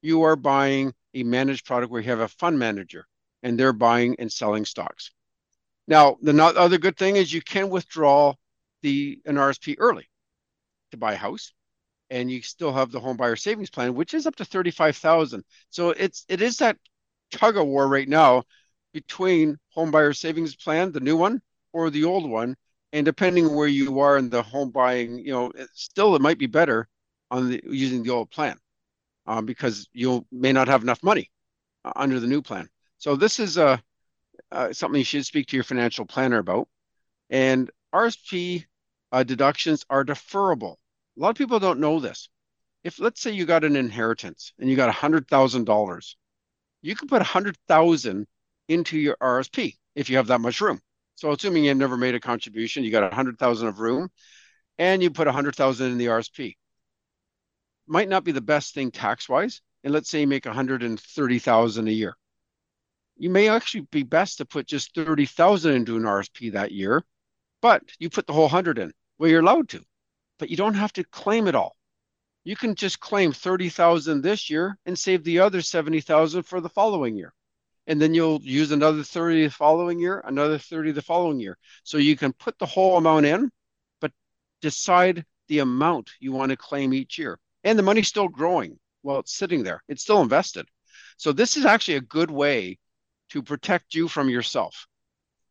[0.00, 3.06] you are buying a managed product where you have a fund manager
[3.42, 5.10] and they're buying and selling stocks.
[5.88, 8.34] Now, the other good thing is you can withdraw
[8.82, 10.08] the an RSP early
[10.90, 11.52] to buy a house
[12.10, 15.42] and you still have the home buyer savings plan, which is up to 35,000.
[15.70, 16.76] So it's it is that
[17.30, 18.44] tug of war right now
[18.92, 21.40] between home buyer savings plan, the new one,
[21.72, 22.56] or the old one.
[22.92, 26.38] And depending where you are in the home buying, you know, it, still it might
[26.38, 26.88] be better
[27.30, 28.58] on the using the old plan
[29.26, 31.30] um, because you may not have enough money
[31.84, 32.68] uh, under the new plan.
[32.98, 33.78] So this is uh,
[34.50, 36.68] uh, something you should speak to your financial planner about.
[37.30, 38.66] And RSP
[39.10, 40.76] uh, deductions are deferrable.
[41.16, 42.28] A lot of people don't know this.
[42.84, 46.16] If let's say you got an inheritance and you got hundred thousand dollars,
[46.82, 48.26] you can put a hundred thousand
[48.68, 50.80] into your RSP if you have that much room.
[51.22, 54.10] So assuming you've never made a contribution, you got a hundred thousand of room,
[54.76, 56.56] and you put a hundred thousand in the RSP.
[57.86, 60.82] Might not be the best thing tax wise, and let's say you make a hundred
[60.82, 62.16] and thirty thousand a year.
[63.16, 67.04] You may actually be best to put just thirty thousand into an RSP that year,
[67.60, 68.92] but you put the whole hundred in.
[69.16, 69.84] Well, you're allowed to
[70.40, 71.76] but you don't have to claim it all.
[72.42, 77.14] You can just claim 30,000 this year and save the other 70,000 for the following
[77.14, 77.32] year.
[77.86, 81.58] And then you'll use another 30 the following year, another 30 the following year.
[81.82, 83.50] So you can put the whole amount in,
[84.00, 84.12] but
[84.60, 87.38] decide the amount you want to claim each year.
[87.64, 89.82] And the money's still growing while it's sitting there.
[89.88, 90.66] It's still invested.
[91.16, 92.78] So this is actually a good way
[93.30, 94.86] to protect you from yourself.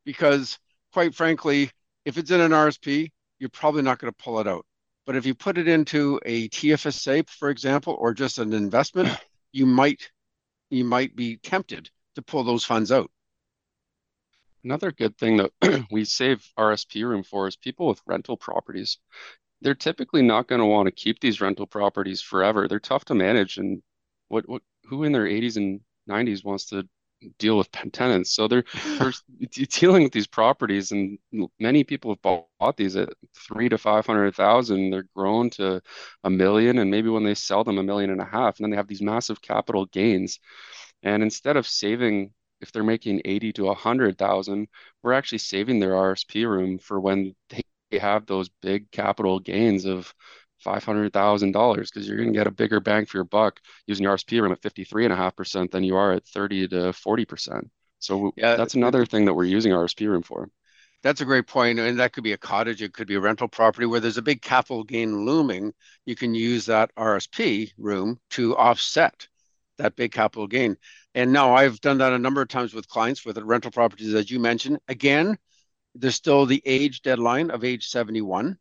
[0.06, 0.58] Because
[0.94, 1.70] quite frankly,
[2.06, 4.65] if it's in an RSP, you're probably not going to pull it out.
[5.06, 9.10] But if you put it into a TFSA, for example, or just an investment,
[9.52, 10.10] you might
[10.70, 13.12] you might be tempted to pull those funds out.
[14.63, 15.52] Another good thing that
[15.91, 18.97] we save RSP room for is people with rental properties.
[19.62, 22.67] They're typically not going to want to keep these rental properties forever.
[22.67, 23.82] They're tough to manage, and
[24.28, 26.88] what what who in their 80s and 90s wants to
[27.38, 28.32] deal with tenants.
[28.32, 28.63] So they're,
[28.97, 29.13] they're
[29.69, 31.17] dealing with these properties, and
[31.60, 34.91] many people have bought, bought these at three to five hundred thousand.
[34.91, 35.82] They're grown to
[36.24, 38.71] a million, and maybe when they sell them, a million and a half, and then
[38.71, 40.39] they have these massive capital gains.
[41.04, 44.68] And instead of saving, if they're making eighty to a hundred thousand,
[45.02, 50.14] we're actually saving their RSP room for when they have those big capital gains of
[50.66, 54.42] $500,000 because you're going to get a bigger bang for your buck using your RSP
[54.42, 57.70] room at 53.5% than you are at 30 to 40%.
[58.00, 60.50] So yeah, that's another thing that we're using RSP room for.
[61.04, 61.80] That's a great point.
[61.80, 64.24] And that could be a cottage, it could be a rental property where there's a
[64.24, 65.74] big capital gain looming.
[66.06, 69.28] You can use that RSP room to offset
[69.82, 70.78] that big capital gain.
[71.13, 74.32] And now I've done that a number of times with clients with rental properties, as
[74.32, 74.80] you mentioned.
[74.88, 75.38] Again,
[75.96, 78.58] there's still the age deadline of age 71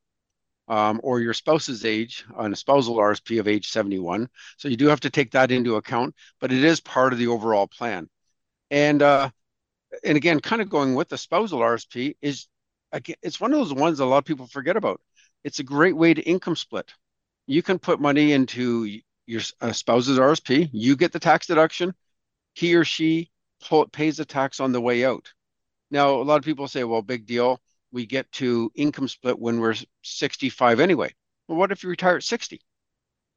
[0.69, 4.29] um, or your spouse's age on a spousal RSP of age 71.
[4.57, 7.27] So you do have to take that into account, but it is part of the
[7.27, 8.09] overall plan.
[8.71, 9.31] And uh,
[10.05, 12.47] and again, kind of going with the spousal RSP is
[12.93, 15.01] again, it's one of those ones a lot of people forget about.
[15.43, 16.93] It's a great way to income split.
[17.47, 20.69] You can put money into your uh, spouse's RSP.
[20.73, 21.95] You get the tax deduction.
[22.55, 23.31] He or she
[23.93, 25.33] pays the tax on the way out.
[25.91, 27.61] Now, a lot of people say, "Well, big deal."
[27.93, 31.13] we get to income split when we're 65 anyway.
[31.49, 32.61] Well, what if you retire at 60?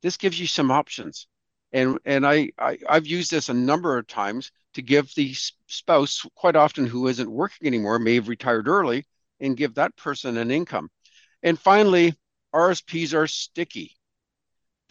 [0.02, 1.28] This gives you some options.
[1.72, 5.34] And, and I, I, I've used this a number of times to give the
[5.68, 9.06] spouse, quite often who isn't working anymore, may have retired early,
[9.40, 10.90] and give that person an income.
[11.42, 12.14] And finally,
[12.54, 13.96] RSPs are sticky.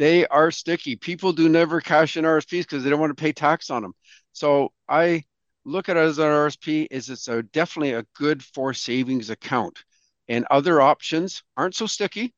[0.03, 0.97] They are sticky.
[0.97, 3.95] People do never cash in RSPs because they don't want to pay tax on them.
[4.33, 5.23] So I
[5.65, 9.85] look at it as an RSP is it's a definitely a good for savings account.
[10.27, 12.35] And other options aren't so sticky.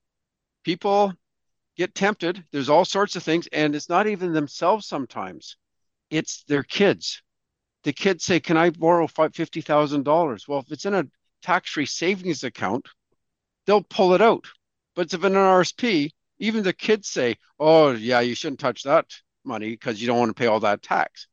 [0.62, 1.14] People
[1.79, 2.44] get tempted.
[2.53, 5.57] There's all sorts of things, and it's not even themselves sometimes.
[6.11, 7.22] It's their kids.
[7.85, 10.48] The kids say, Can I borrow $50,000?
[10.48, 11.09] Well, if it's in a
[11.40, 12.87] tax free savings account,
[13.64, 14.44] they'll pull it out.
[14.94, 16.11] But if it's in an RSP,
[16.46, 19.07] even the kids say, Oh, yeah, you shouldn't touch that
[19.44, 21.26] money because you don't want to pay all that tax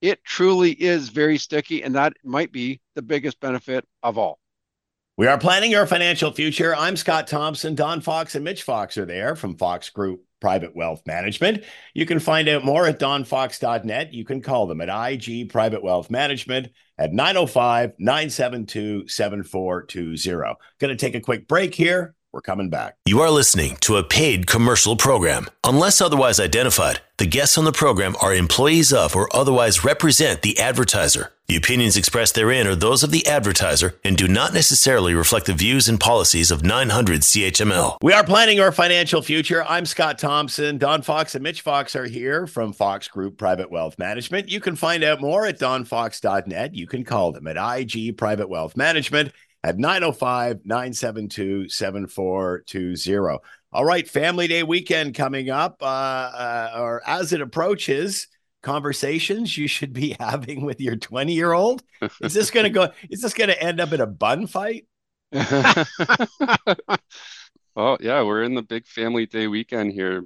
[0.00, 4.38] it truly is very sticky, and that might be the biggest benefit of all.
[5.16, 6.74] We are planning your financial future.
[6.76, 7.74] I'm Scott Thompson.
[7.74, 11.64] Don Fox and Mitch Fox are there from Fox Group Private Wealth Management.
[11.92, 14.14] You can find out more at donfox.net.
[14.14, 20.54] You can call them at IG Private Wealth Management at 905 972 7420.
[20.78, 22.14] Going to take a quick break here.
[22.32, 22.96] We're coming back.
[23.06, 25.48] You are listening to a paid commercial program.
[25.64, 30.58] Unless otherwise identified, the guests on the program are employees of or otherwise represent the
[30.58, 31.32] advertiser.
[31.48, 35.54] The opinions expressed therein are those of the advertiser and do not necessarily reflect the
[35.54, 37.96] views and policies of 900 CHML.
[38.02, 39.64] We are planning our financial future.
[39.64, 40.76] I'm Scott Thompson.
[40.76, 44.50] Don Fox and Mitch Fox are here from Fox Group Private Wealth Management.
[44.50, 46.74] You can find out more at donfox.net.
[46.74, 49.32] You can call them at IG Private Wealth Management
[49.64, 53.38] at 905 972 7420.
[53.70, 58.28] All right, Family Day weekend coming up, uh, uh, or as it approaches,
[58.62, 61.82] conversations you should be having with your 20 year old.
[62.20, 64.86] Is this going to go, is this going to end up in a bun fight?
[65.32, 65.46] well,
[68.00, 70.24] yeah, we're in the big Family Day weekend here,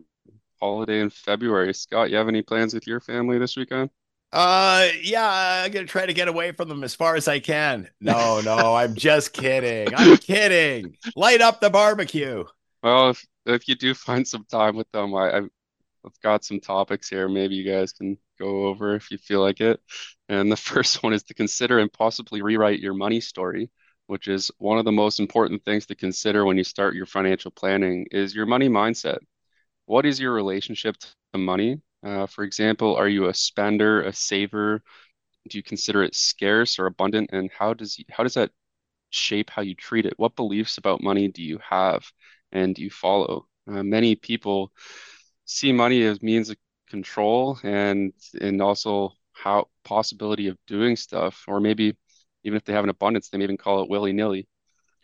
[0.60, 1.74] holiday in February.
[1.74, 3.90] Scott, you have any plans with your family this weekend?
[4.32, 7.90] Uh, yeah, I'm gonna try to get away from them as far as I can.
[8.00, 9.94] No, no, I'm just kidding.
[9.94, 10.96] I'm kidding.
[11.14, 12.44] Light up the barbecue.
[12.82, 17.08] Well, if if you do find some time with them, I, I've got some topics
[17.08, 17.28] here.
[17.28, 19.80] Maybe you guys can go over if you feel like it.
[20.28, 23.70] And the first one is to consider and possibly rewrite your money story,
[24.06, 27.50] which is one of the most important things to consider when you start your financial
[27.50, 28.06] planning.
[28.10, 29.18] Is your money mindset?
[29.86, 31.80] What is your relationship to money?
[32.02, 34.82] Uh, for example, are you a spender, a saver?
[35.48, 37.30] Do you consider it scarce or abundant?
[37.32, 38.52] And how does how does that
[39.10, 40.14] shape how you treat it?
[40.18, 42.04] What beliefs about money do you have
[42.52, 43.46] and do you follow?
[43.68, 44.72] Uh, many people
[45.46, 46.56] see money as means of
[46.88, 51.96] control and and also how possibility of doing stuff, or maybe
[52.44, 54.48] even if they have an abundance, they may even call it willy nilly.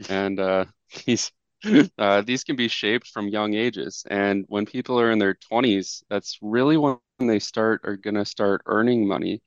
[0.10, 0.66] And uh,
[1.06, 1.32] these
[1.98, 4.04] uh, these can be shaped from young ages.
[4.10, 8.24] And when people are in their 20s, that's really when they start are going to
[8.24, 9.42] start earning money.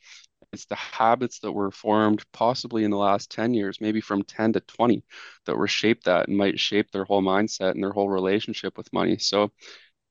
[0.53, 4.53] It's the habits that were formed possibly in the last 10 years, maybe from 10
[4.53, 5.03] to 20,
[5.45, 8.91] that were shaped that and might shape their whole mindset and their whole relationship with
[8.93, 9.17] money.
[9.19, 9.51] So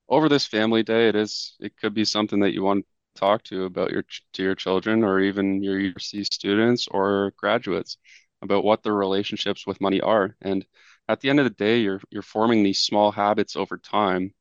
[0.08, 3.42] over this family day, it is it could be something that you want to talk
[3.44, 7.96] to about your to your children or even your UC students or graduates
[8.42, 10.36] about what their relationships with money are.
[10.42, 10.64] And
[11.10, 14.32] at the end of the day, you're you're forming these small habits over time,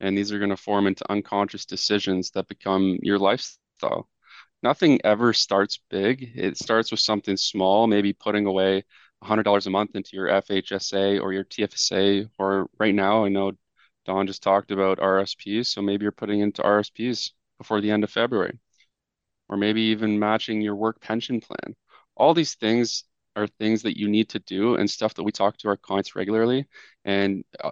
[0.00, 4.08] and these are going to form into unconscious decisions that become your lifestyle.
[4.62, 6.32] Nothing ever starts big.
[6.34, 8.84] It starts with something small, maybe putting away
[9.22, 13.52] $100 a month into your FHSA or your TFSA, or right now, I know
[14.04, 18.10] Don just talked about RSPs, so maybe you're putting into RSPs before the end of
[18.10, 18.58] February,
[19.48, 21.76] or maybe even matching your work pension plan.
[22.16, 23.04] All these things
[23.36, 26.16] are things that you need to do and stuff that we talk to our clients
[26.16, 26.66] regularly.
[27.04, 27.70] And uh,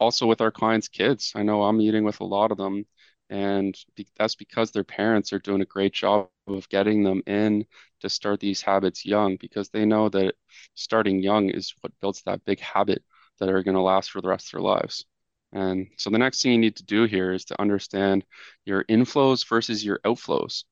[0.00, 1.32] also with our clients kids.
[1.36, 2.84] I know i'm meeting with a lot of them
[3.30, 3.76] and
[4.18, 7.64] that's because their parents are doing a great job of getting them in
[8.00, 10.34] to start these habits young because they know that
[10.74, 13.02] starting young is what builds that big habit
[13.38, 15.06] that are going to last for the rest of their lives.
[15.52, 18.24] And so the next thing you need to do here is to understand
[18.66, 20.64] your inflows versus your outflows.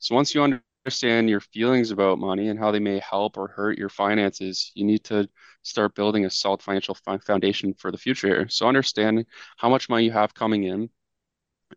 [0.00, 3.46] So once you under understand your feelings about money and how they may help or
[3.46, 5.28] hurt your finances, you need to
[5.62, 8.48] start building a solid financial foundation for the future.
[8.48, 9.24] So understanding
[9.56, 10.90] how much money you have coming in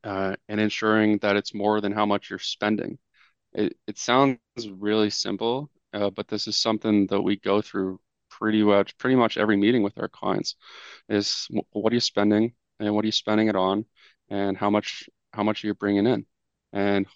[0.04, 2.98] uh, and ensuring that it's more than how much you're spending.
[3.54, 8.00] It, it sounds really simple, uh, but this is something that we go through
[8.32, 10.56] pretty much pretty much every meeting with our clients
[11.10, 13.86] is what are you spending and what are you spending it on
[14.30, 16.26] and how much how much are you bringing in
[16.74, 17.08] and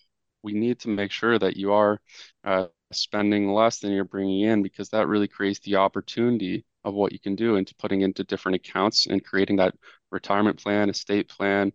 [0.48, 2.00] we need to make sure that you are
[2.44, 7.12] uh, spending less than you're bringing in because that really creates the opportunity of what
[7.14, 9.76] you can do into putting into different accounts and creating that
[10.12, 11.74] retirement plan, estate plan,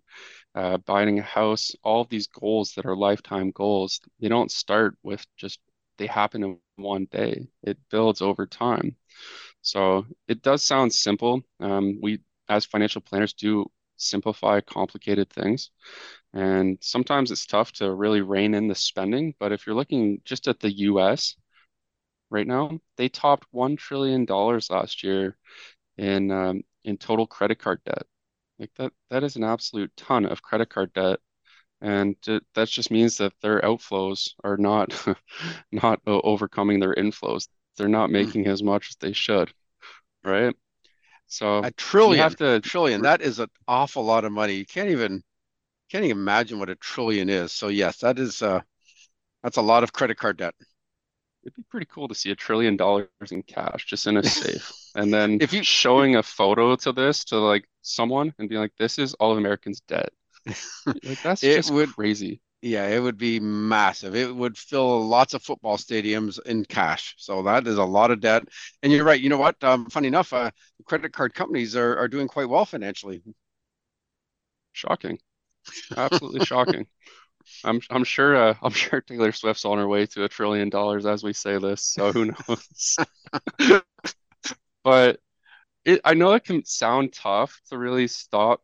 [0.54, 5.26] uh, buying a house, all these goals that are lifetime goals, they don't start with
[5.36, 5.60] just,
[5.98, 7.48] they happen in one day.
[7.62, 8.96] It builds over time.
[9.62, 11.42] So it does sound simple.
[11.60, 15.70] Um, we, as financial planners, do simplify complicated things.
[16.32, 19.34] And sometimes it's tough to really rein in the spending.
[19.38, 21.36] But if you're looking just at the US
[22.30, 25.36] right now, they topped $1 trillion last year
[25.98, 28.04] in, um, in total credit card debt.
[28.58, 31.18] Like that, that is an absolute ton of credit card debt.
[31.82, 32.14] And
[32.54, 34.94] that just means that their outflows are not
[35.72, 37.48] not overcoming their inflows.
[37.76, 38.12] They're not hmm.
[38.12, 39.52] making as much as they should,
[40.24, 40.54] right?
[41.32, 43.00] So a trillion, have to, trillion.
[43.02, 44.52] That is an awful lot of money.
[44.54, 45.22] You can't even
[45.90, 47.52] can't even imagine what a trillion is.
[47.52, 48.60] So yes, that is uh,
[49.42, 50.54] that's a lot of credit card debt.
[51.42, 54.70] It'd be pretty cool to see a trillion dollars in cash just in a safe,
[54.94, 58.72] and then if you showing a photo to this to like someone and be like,
[58.78, 60.10] "This is all of Americans' debt."
[60.86, 62.42] like that's it just would, crazy.
[62.64, 64.14] Yeah, it would be massive.
[64.14, 67.14] It would fill lots of football stadiums in cash.
[67.18, 68.44] So that is a lot of debt.
[68.82, 69.20] And you're right.
[69.20, 69.62] You know what?
[69.64, 70.52] Um, funny enough, uh,
[70.84, 73.22] credit card companies are, are doing quite well financially.
[74.72, 75.18] Shocking.
[75.96, 76.86] Absolutely shocking.
[77.64, 81.06] I'm I'm sure uh, I'm sure Taylor Swift's on her way to a trillion dollars
[81.06, 81.82] as we say this.
[81.82, 82.96] So who knows?
[84.84, 85.20] but
[85.84, 88.62] it, I know it can sound tough to really stop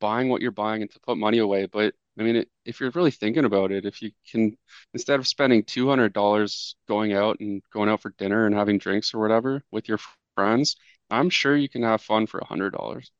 [0.00, 2.90] buying what you're buying and to put money away, but I mean, it, if you're
[2.90, 4.56] really thinking about it, if you can,
[4.94, 9.20] instead of spending $200 going out and going out for dinner and having drinks or
[9.20, 9.98] whatever with your
[10.36, 10.76] friends,
[11.10, 13.10] I'm sure you can have fun for $100.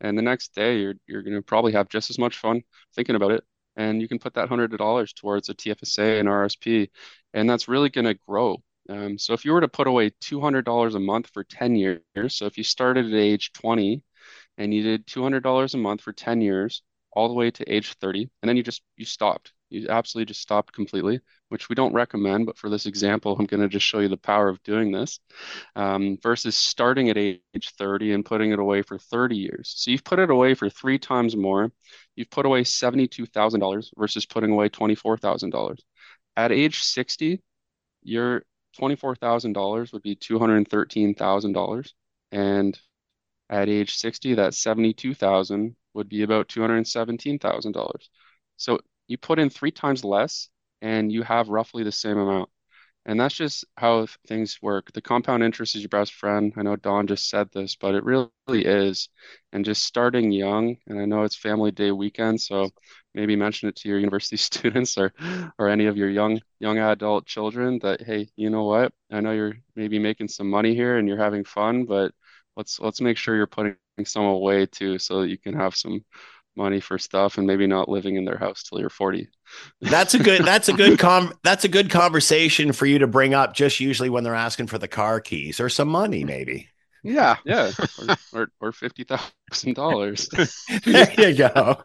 [0.00, 2.62] And the next day, you're, you're going to probably have just as much fun
[2.94, 3.44] thinking about it.
[3.76, 6.90] And you can put that $100 towards a TFSA and RSP,
[7.32, 8.62] and that's really going to grow.
[8.88, 12.46] Um, so if you were to put away $200 a month for 10 years, so
[12.46, 14.02] if you started at age 20
[14.58, 16.82] and you did $200 a month for 10 years,
[17.14, 19.52] all the way to age 30 and then you just you stopped.
[19.70, 23.60] You absolutely just stopped completely which we don't recommend but for this example i'm going
[23.60, 25.18] to just show you the power of doing this
[25.76, 27.40] um, versus starting at age
[27.78, 29.74] 30 and putting it away for 30 years.
[29.76, 31.72] So you've put it away for three times more.
[32.16, 35.78] You've put away $72000 versus putting away $24000
[36.36, 37.40] at age 60
[38.02, 38.42] your
[38.78, 41.92] $24000 would be $213000
[42.32, 42.78] and
[43.50, 48.10] at age 60 that 72000 would be about $217,000.
[48.56, 50.48] So you put in three times less
[50.82, 52.50] and you have roughly the same amount.
[53.06, 54.92] And that's just how things work.
[54.92, 56.52] The compound interest is your best friend.
[56.56, 58.30] I know Don just said this, but it really
[58.64, 59.10] is.
[59.52, 62.70] And just starting young, and I know it's family day weekend, so
[63.14, 65.12] maybe mention it to your university students or
[65.58, 68.92] or any of your young young adult children that hey, you know what?
[69.12, 72.12] I know you're maybe making some money here and you're having fun, but
[72.56, 76.04] let's let's make sure you're putting some away too, so that you can have some
[76.56, 79.28] money for stuff and maybe not living in their house till you're 40
[79.80, 83.34] that's a good that's a good com that's a good conversation for you to bring
[83.34, 86.68] up just usually when they're asking for the car keys or some money maybe
[87.04, 90.26] yeah, yeah, or or, or fifty thousand dollars.
[90.84, 91.82] there you go.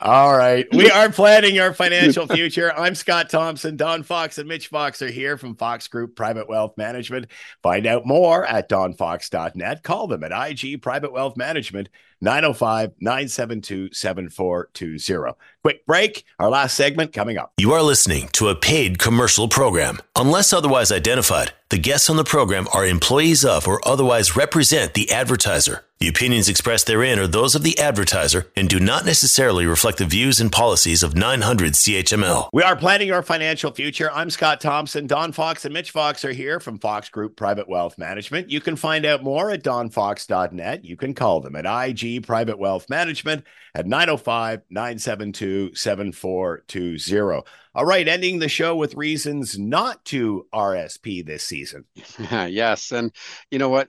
[0.00, 2.72] All right, we are planning our financial future.
[2.76, 3.76] I'm Scott Thompson.
[3.76, 7.28] Don Fox and Mitch Fox are here from Fox Group Private Wealth Management.
[7.62, 9.84] Find out more at donfox.net.
[9.84, 11.88] Call them at IG Private Wealth Management
[12.26, 15.36] 905 972 7420.
[15.62, 16.24] Quick break.
[16.40, 17.52] Our last segment coming up.
[17.56, 20.00] You are listening to a paid commercial program.
[20.16, 25.10] Unless otherwise identified, the guests on the program are employees of or otherwise represent the
[25.12, 25.85] advertiser.
[25.98, 30.04] The opinions expressed therein are those of the advertiser and do not necessarily reflect the
[30.04, 32.50] views and policies of 900 CHML.
[32.52, 34.12] We are planning our financial future.
[34.12, 35.06] I'm Scott Thompson.
[35.06, 38.50] Don Fox and Mitch Fox are here from Fox Group Private Wealth Management.
[38.50, 40.84] You can find out more at donfox.net.
[40.84, 47.42] You can call them at IG Private Wealth Management at 905 972 7420.
[47.74, 51.84] All right, ending the show with reasons not to RSP this season.
[52.30, 52.92] yes.
[52.92, 53.12] And
[53.50, 53.88] you know what?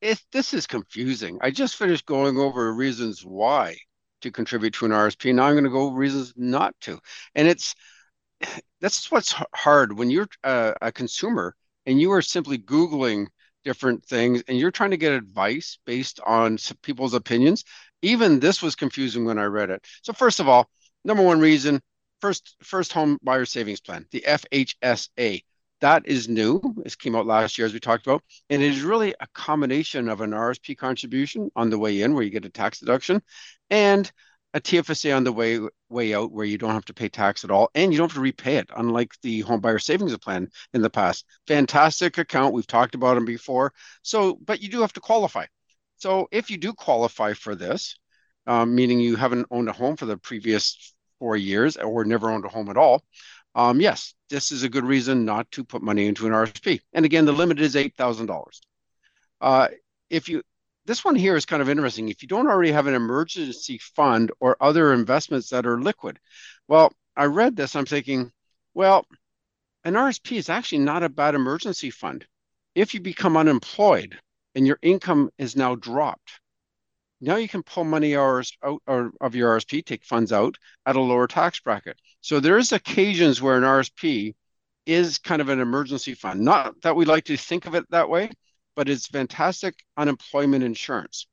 [0.00, 1.38] It, this is confusing.
[1.40, 3.76] I just finished going over reasons why
[4.22, 5.34] to contribute to an RSP.
[5.34, 6.98] Now I'm going to go reasons not to.
[7.34, 7.74] And it's
[8.80, 11.54] that's what's hard when you're a, a consumer
[11.86, 13.26] and you are simply Googling
[13.64, 17.64] different things and you're trying to get advice based on people's opinions.
[18.02, 19.84] Even this was confusing when I read it.
[20.02, 20.70] So first of all,
[21.04, 21.80] number one reason,
[22.20, 25.42] first first home buyer savings plan, the FHSA.
[25.80, 26.60] That is new.
[26.76, 28.22] This came out last year, as we talked about.
[28.50, 32.22] And it is really a combination of an RSP contribution on the way in, where
[32.22, 33.22] you get a tax deduction,
[33.70, 34.10] and
[34.52, 37.50] a TFSA on the way way out, where you don't have to pay tax at
[37.50, 40.82] all, and you don't have to repay it, unlike the home buyer savings plan in
[40.82, 41.24] the past.
[41.46, 42.52] Fantastic account.
[42.52, 43.72] We've talked about them before.
[44.02, 45.46] So, but you do have to qualify.
[45.96, 47.96] So, if you do qualify for this,
[48.46, 52.44] um, meaning you haven't owned a home for the previous four years or never owned
[52.44, 53.02] a home at all,
[53.54, 56.80] um, yes, this is a good reason not to put money into an RSP.
[56.92, 58.62] And again, the limit is eight thousand uh, dollars.
[60.08, 60.42] If you
[60.86, 62.08] this one here is kind of interesting.
[62.08, 66.18] If you don't already have an emergency fund or other investments that are liquid,
[66.68, 67.76] well, I read this.
[67.76, 68.32] I'm thinking,
[68.74, 69.04] well,
[69.84, 72.26] an RSP is actually not a bad emergency fund.
[72.74, 74.18] If you become unemployed
[74.54, 76.40] and your income is now dropped,
[77.20, 80.56] now you can pull money out of your RSP, take funds out
[80.86, 82.00] at a lower tax bracket.
[82.20, 84.34] So there is occasions where an RSP
[84.86, 86.40] is kind of an emergency fund.
[86.40, 88.30] Not that we like to think of it that way,
[88.76, 91.26] but it's fantastic unemployment insurance.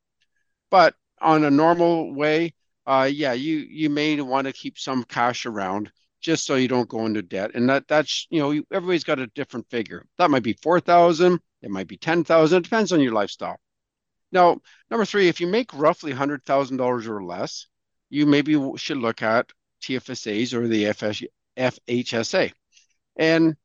[0.70, 2.54] But on a normal way,
[2.86, 6.90] uh, yeah, you you may want to keep some cash around just so you don't
[6.90, 7.52] go into debt.
[7.54, 10.06] And that that's you know everybody's got a different figure.
[10.18, 11.40] That might be four thousand.
[11.62, 12.60] It might be ten thousand.
[12.60, 13.60] It depends on your lifestyle.
[14.32, 14.60] Now,
[14.92, 17.68] number three, if you make roughly $100,000 or less,
[18.10, 19.52] you maybe should look at
[19.82, 20.86] TFSAs or the
[21.58, 22.52] FHSA.
[23.18, 23.56] And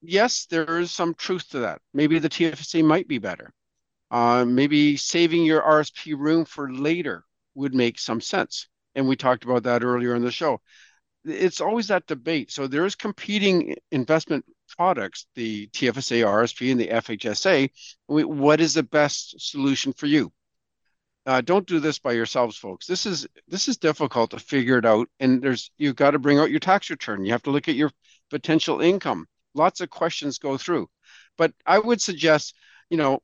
[0.00, 1.80] yes, there is some truth to that.
[1.94, 3.52] Maybe the TFSA might be better.
[4.10, 8.68] Uh, maybe saving your RSP room for later would make some sense.
[8.94, 10.60] And we talked about that earlier in the show.
[11.24, 12.50] It's always that debate.
[12.50, 14.44] So there's competing investment
[14.76, 17.70] products, the TFSA, RSP, and the FHSA.
[18.06, 20.32] What is the best solution for you?
[21.24, 22.86] Uh, don't do this by yourselves, folks.
[22.86, 26.38] This is this is difficult to figure it out, and there's you've got to bring
[26.38, 27.24] out your tax return.
[27.24, 27.90] You have to look at your
[28.30, 29.26] potential income.
[29.54, 30.88] Lots of questions go through,
[31.38, 32.54] but I would suggest,
[32.90, 33.20] you know,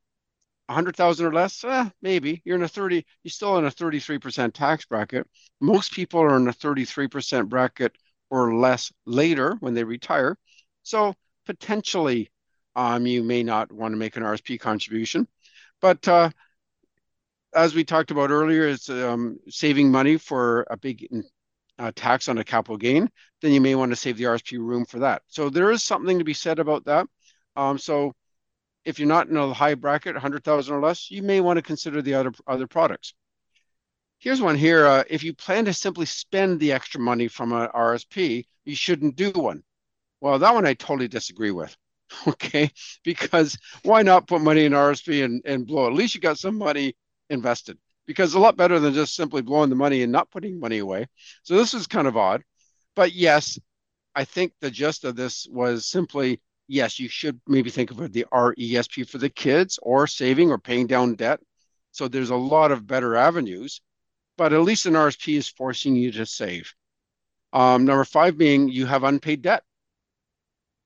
[0.68, 4.84] 100,000 or less, eh, maybe you're in a 30, you're still in a 33% tax
[4.84, 5.26] bracket.
[5.60, 7.96] Most people are in a 33% bracket
[8.30, 10.36] or less later when they retire.
[10.82, 11.14] So
[11.46, 12.30] potentially,
[12.76, 15.26] um, you may not want to make an RSP contribution.
[15.80, 16.30] But uh,
[17.54, 21.08] as we talked about earlier, it's um, saving money for a big
[21.78, 23.08] uh, tax on a capital gain.
[23.40, 25.22] Then you may want to save the RSP room for that.
[25.28, 27.06] So there is something to be said about that.
[27.56, 28.14] Um, so
[28.84, 32.02] if you're not in a high bracket, 100,000 or less, you may want to consider
[32.02, 33.14] the other other products.
[34.18, 34.86] Here's one here.
[34.86, 39.16] Uh, if you plan to simply spend the extra money from an RSP, you shouldn't
[39.16, 39.62] do one.
[40.20, 41.76] Well, that one I totally disagree with.
[42.26, 42.70] Okay,
[43.04, 45.86] because why not put money in RSP and, and blow?
[45.86, 46.96] At least you got some money
[47.30, 47.78] invested.
[48.06, 51.06] Because a lot better than just simply blowing the money and not putting money away.
[51.42, 52.42] So this is kind of odd.
[52.96, 53.58] But yes,
[54.14, 58.26] I think the gist of this was simply yes, you should maybe think of the
[58.30, 61.40] RESP for the kids or saving or paying down debt.
[61.90, 63.80] So there's a lot of better avenues,
[64.36, 66.72] but at least an RSP is forcing you to save.
[67.52, 69.64] Um, number five being you have unpaid debt.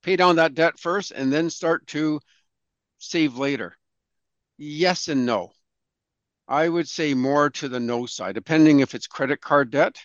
[0.02, 2.20] Pay down that debt first and then start to
[2.98, 3.76] save later.
[4.56, 5.52] Yes and no.
[6.48, 9.96] I would say more to the no side, depending if it's credit card debt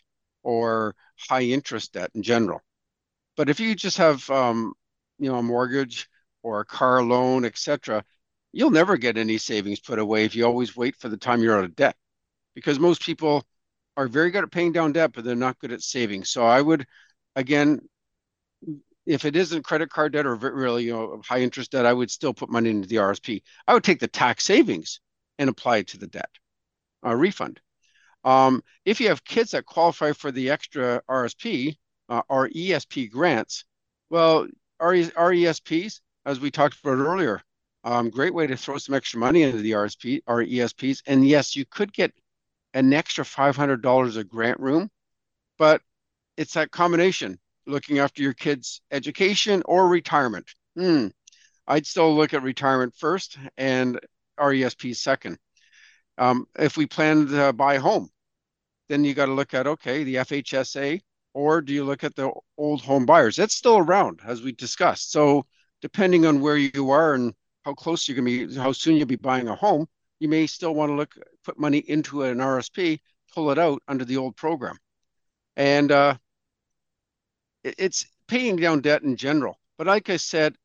[0.43, 0.95] or
[1.29, 2.61] high interest debt in general.
[3.35, 4.73] But if you just have um,
[5.19, 6.07] you know a mortgage
[6.43, 8.03] or a car loan, etc.,
[8.53, 11.57] you'll never get any savings put away if you always wait for the time you're
[11.57, 11.95] out of debt,
[12.55, 13.45] because most people
[13.97, 16.23] are very good at paying down debt, but they're not good at saving.
[16.23, 16.85] So I would,
[17.35, 17.81] again,
[19.05, 22.11] if it isn't credit card debt or really you know high interest debt, I would
[22.11, 23.41] still put money into the RSP.
[23.67, 24.99] I would take the tax savings
[25.39, 26.29] and apply it to the debt
[27.05, 27.59] uh, refund.
[28.23, 31.77] Um, if you have kids that qualify for the extra RSP
[32.09, 33.65] uh, or ESP grants,
[34.09, 34.47] well,
[34.81, 37.41] RESPs, as we talked about earlier,
[37.83, 41.01] um, great way to throw some extra money into the RSP or ESPs.
[41.07, 42.11] And yes, you could get
[42.73, 44.89] an extra $500 a grant room,
[45.57, 45.81] but
[46.35, 50.47] it's that combination looking after your kids' education or retirement.
[50.75, 51.07] Hmm.
[51.67, 53.99] I'd still look at retirement first and
[54.37, 55.37] RESP second.
[56.17, 58.09] Um, if we plan to buy a home,
[58.89, 61.01] then you got to look at okay, the FHSA
[61.37, 63.35] or do you look at the old home buyers?
[63.35, 65.11] That's still around, as we discussed.
[65.11, 65.45] So
[65.83, 67.31] depending on where you are and
[67.63, 69.87] how close you're going to be, how soon you'll be buying a home,
[70.19, 71.13] you may still want to look
[71.43, 72.99] put money into an RSP,
[73.35, 74.77] pull it out under the old program,
[75.55, 76.15] and uh,
[77.63, 79.59] it's paying down debt in general.
[79.77, 80.55] But like I said,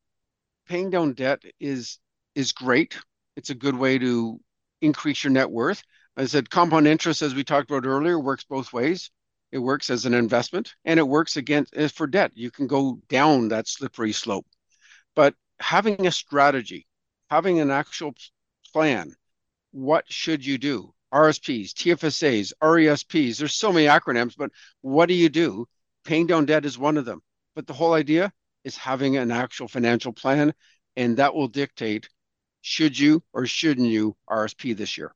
[0.67, 1.99] paying down debt is
[2.35, 2.97] is great.
[3.37, 4.41] It's a good way to
[4.81, 5.83] increase your net worth.
[6.17, 9.11] I said compound interest, as we talked about earlier, works both ways.
[9.51, 12.33] It works as an investment and it works against eh, for debt.
[12.35, 14.47] You can go down that slippery slope.
[15.15, 16.87] But having a strategy,
[17.31, 18.15] having an actual
[18.73, 19.15] plan,
[19.71, 20.95] what should you do?
[21.13, 25.67] RSPs, TFSAs, RESPs, there's so many acronyms, but what do you do?
[26.05, 27.21] Paying down debt is one of them.
[27.55, 28.33] But the whole idea
[28.65, 30.55] is having an actual financial plan,
[30.97, 32.09] and that will dictate
[32.63, 35.13] should you or shouldn't you RSP this year.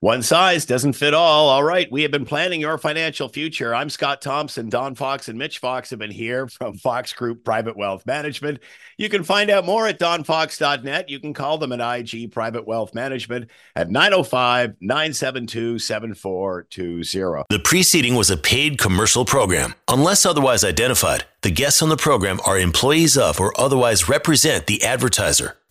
[0.00, 1.48] One size doesn't fit all.
[1.48, 1.90] All right.
[1.90, 3.74] We have been planning your financial future.
[3.74, 4.68] I'm Scott Thompson.
[4.68, 8.60] Don Fox and Mitch Fox have been here from Fox Group Private Wealth Management.
[8.98, 11.08] You can find out more at donfox.net.
[11.08, 17.44] You can call them at IG Private Wealth Management at 905 972 7420.
[17.48, 19.74] The preceding was a paid commercial program.
[19.88, 24.84] Unless otherwise identified, the guests on the program are employees of or otherwise represent the
[24.84, 25.56] advertiser.